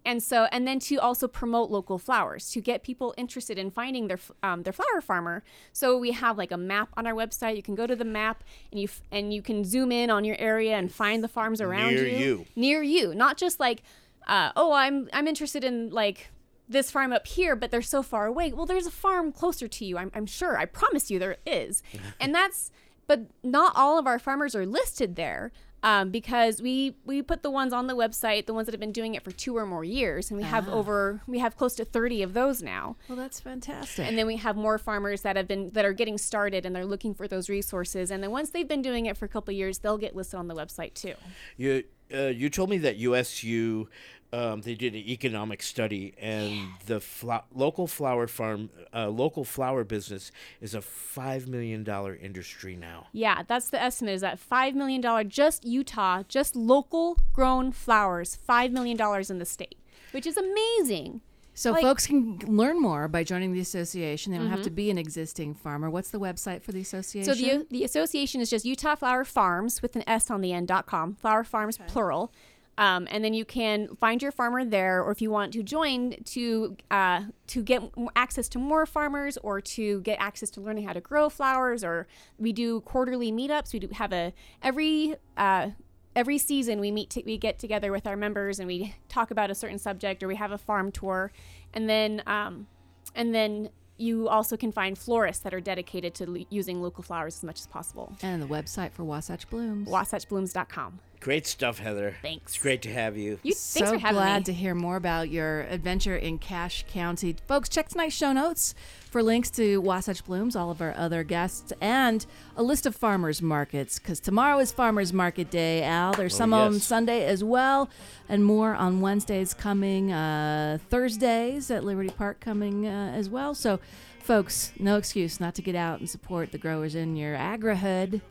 [0.05, 4.09] and so and then to also promote local flowers to get people interested in finding
[4.09, 5.42] their um, their flower farmer.
[5.72, 7.57] So we have like a map on our website.
[7.57, 10.24] You can go to the map and you f- and you can zoom in on
[10.24, 12.16] your area and find the farms around Near you.
[12.18, 12.46] you.
[12.57, 13.14] near you.
[13.14, 13.82] Not just like
[14.26, 16.30] uh, oh i'm i'm interested in like
[16.68, 18.53] this farm up here but they're so far away.
[18.53, 20.57] Well there's a farm closer to you i'm, I'm sure.
[20.59, 21.82] I promise you there is.
[22.20, 22.70] And that's
[23.07, 25.51] but not all of our farmers are listed there
[25.83, 28.93] um, because we we put the ones on the website, the ones that have been
[28.93, 30.72] doing it for two or more years, and we have Ah.
[30.72, 32.97] over we have close to thirty of those now.
[33.09, 34.07] Well, that's fantastic.
[34.07, 36.85] And then we have more farmers that have been that are getting started and they're
[36.87, 38.11] looking for those resources.
[38.11, 40.39] And then once they've been doing it for a couple of years, they'll get listed
[40.39, 41.14] on the website too.
[41.57, 43.89] You uh, you told me that USU
[44.33, 49.83] um, they did an economic study, and the flo- local flower farm, uh, local flower
[49.85, 53.09] business is a five million dollar industry now.
[53.12, 54.14] Yeah, that's the estimate.
[54.14, 59.39] Is that five million dollar just Utah, just local grown flowers, five million dollars in
[59.39, 59.76] the state,
[60.12, 61.22] which is amazing.
[61.53, 64.33] So Like- folks can learn more by joining the association.
[64.33, 64.64] They don't have Mhm.
[64.64, 65.91] to be an existing farmer.
[65.91, 67.35] What's the website for the association?
[67.35, 70.68] So the the association is just Utah Flower Farms with an S on the end
[70.68, 71.16] dot com.
[71.16, 72.33] Flower Farms plural.
[72.78, 76.14] Um, and then you can find your farmer there, or if you want to join
[76.24, 77.82] to uh, to get
[78.16, 82.06] access to more farmers, or to get access to learning how to grow flowers, or
[82.38, 83.72] we do quarterly meetups.
[83.72, 85.70] We do have a every uh,
[86.16, 89.50] every season we meet to, we get together with our members and we talk about
[89.50, 91.32] a certain subject, or we have a farm tour,
[91.74, 92.66] and then um,
[93.14, 93.68] and then
[93.98, 97.60] you also can find florists that are dedicated to l- using local flowers as much
[97.60, 98.16] as possible.
[98.22, 99.86] And the website for Wasatch Blooms.
[99.88, 101.00] WasatchBlooms.com.
[101.20, 102.16] Great stuff, Heather.
[102.22, 102.54] Thanks.
[102.54, 103.38] It's great to have you.
[103.42, 107.36] you so glad to hear more about your adventure in Cache County.
[107.46, 108.74] Folks, check tonight's show notes
[109.10, 112.24] for links to Wasatch Blooms, all of our other guests, and
[112.56, 116.14] a list of farmers markets, because tomorrow is Farmers Market Day, Al.
[116.14, 116.80] There's Oh, some on.
[116.80, 117.90] Sunday as well,
[118.26, 123.54] and more on Wednesdays coming, uh, Thursdays at Liberty Park coming uh, as well.
[123.54, 123.78] So,
[124.22, 128.22] folks, no excuse not to get out and support the growers in your agri-hood.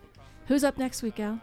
[0.50, 1.40] Who's up next week, Al?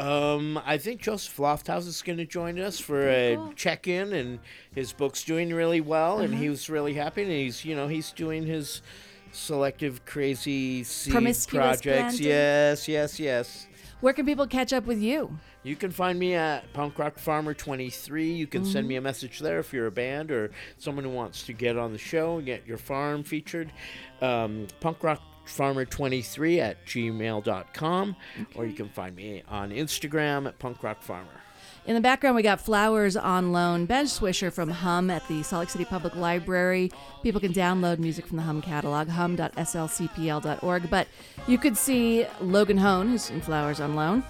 [0.00, 4.40] Um, I think Joseph Lofthouse is going to join us for a check-in, and
[4.74, 6.42] his book's doing really well, and Uh-huh.
[6.42, 7.22] he was really happy.
[7.22, 8.82] And he's, you know, he's doing his
[9.30, 11.82] selective, crazy seed projects.
[11.82, 12.26] planting?
[12.26, 13.68] Yes, yes, yes.
[14.00, 15.38] Where can people catch up with you?
[15.62, 18.32] You can find me at Punk Rock Farmer 23.
[18.32, 18.88] You can send Mhm.
[18.88, 21.92] me a message there if you're a band or someone who wants to get on
[21.92, 23.72] the show and get your farm featured.
[24.20, 28.16] Um, Punk Rock Farmer 23 at gmail.com,
[28.54, 31.42] or you can find me on Instagram at Punk Rock Farmer.
[31.86, 35.60] In the background, we got Flowers on Loan, Ben Swisher from Hum at the Salt
[35.60, 36.92] Lake City Public Library.
[37.22, 40.90] People can download music from the Hum catalog, hum.slcpl.org.
[40.90, 41.08] But
[41.46, 44.22] you could see Logan Hone, who's in Flowers on Loan,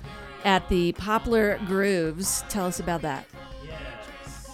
[0.44, 2.44] at the Poplar Grooves.
[2.48, 3.26] Tell us about that.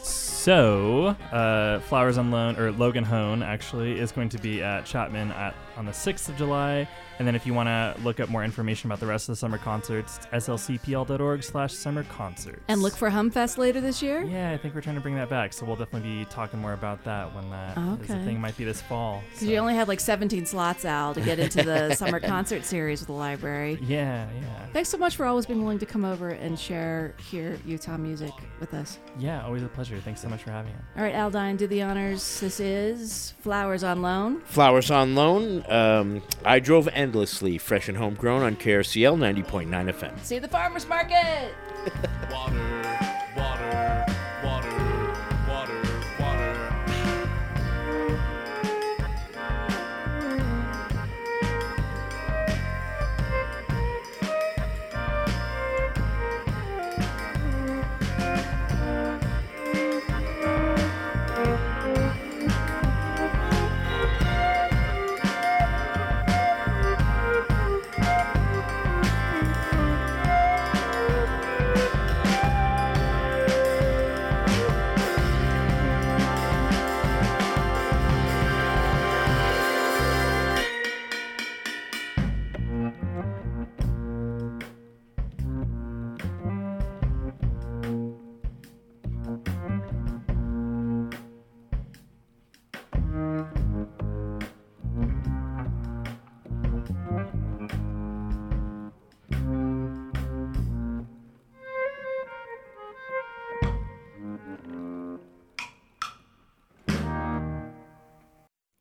[0.02, 5.30] So, uh, Flowers on Loan, or Logan Hone, actually, is going to be at Chapman
[5.32, 6.89] at, on the 6th of July.
[7.18, 9.37] And then if you want to look up more information about the rest of the
[9.37, 12.61] summer concerts, it's slcpl.org slash summer concerts.
[12.68, 14.22] And look for Humfest later this year?
[14.25, 15.53] Yeah, I think we're trying to bring that back.
[15.53, 18.25] So we'll definitely be talking more about that when that is a Okay.
[18.25, 18.41] thing.
[18.41, 19.22] Might be this fall.
[19.31, 23.01] Because you only had like 17 slots, Al, to get into the summer concert series
[23.01, 23.79] with the library.
[23.83, 24.66] Yeah, yeah.
[24.72, 28.33] Thanks so much for always being willing to come over and share here Utah music
[28.59, 28.99] with us.
[29.18, 29.99] Yeah, always a pleasure.
[30.01, 30.79] Thanks so much for having me.
[30.97, 32.41] All right, Aldine, do the honors.
[32.41, 34.41] This is Flowers on Loan.
[34.43, 35.63] Flowers on Loan.
[35.68, 40.20] Um, I drove endlessly, fresh and homegrown on KRCL 90.9 FM.
[40.20, 41.54] See the farmer's market.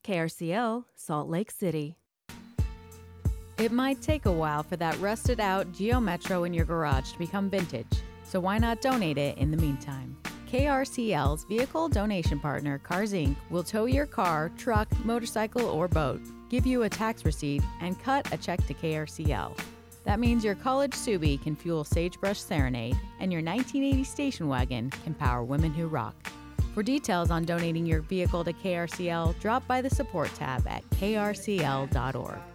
[0.04, 1.96] KRCL, Salt Lake City.
[3.56, 7.18] It might take a while for that rusted out Geo Metro in your garage to
[7.18, 7.86] become vintage,
[8.22, 10.14] so why not donate it in the meantime?
[10.52, 16.66] KRCL's vehicle donation partner, Cars Inc., will tow your car, truck, motorcycle, or boat, give
[16.66, 19.58] you a tax receipt, and cut a check to KRCL.
[20.04, 25.14] That means your college Subi can fuel Sagebrush Serenade, and your 1980 station wagon can
[25.14, 26.14] power Women Who Rock.
[26.74, 32.53] For details on donating your vehicle to KRCL, drop by the support tab at krcl.org.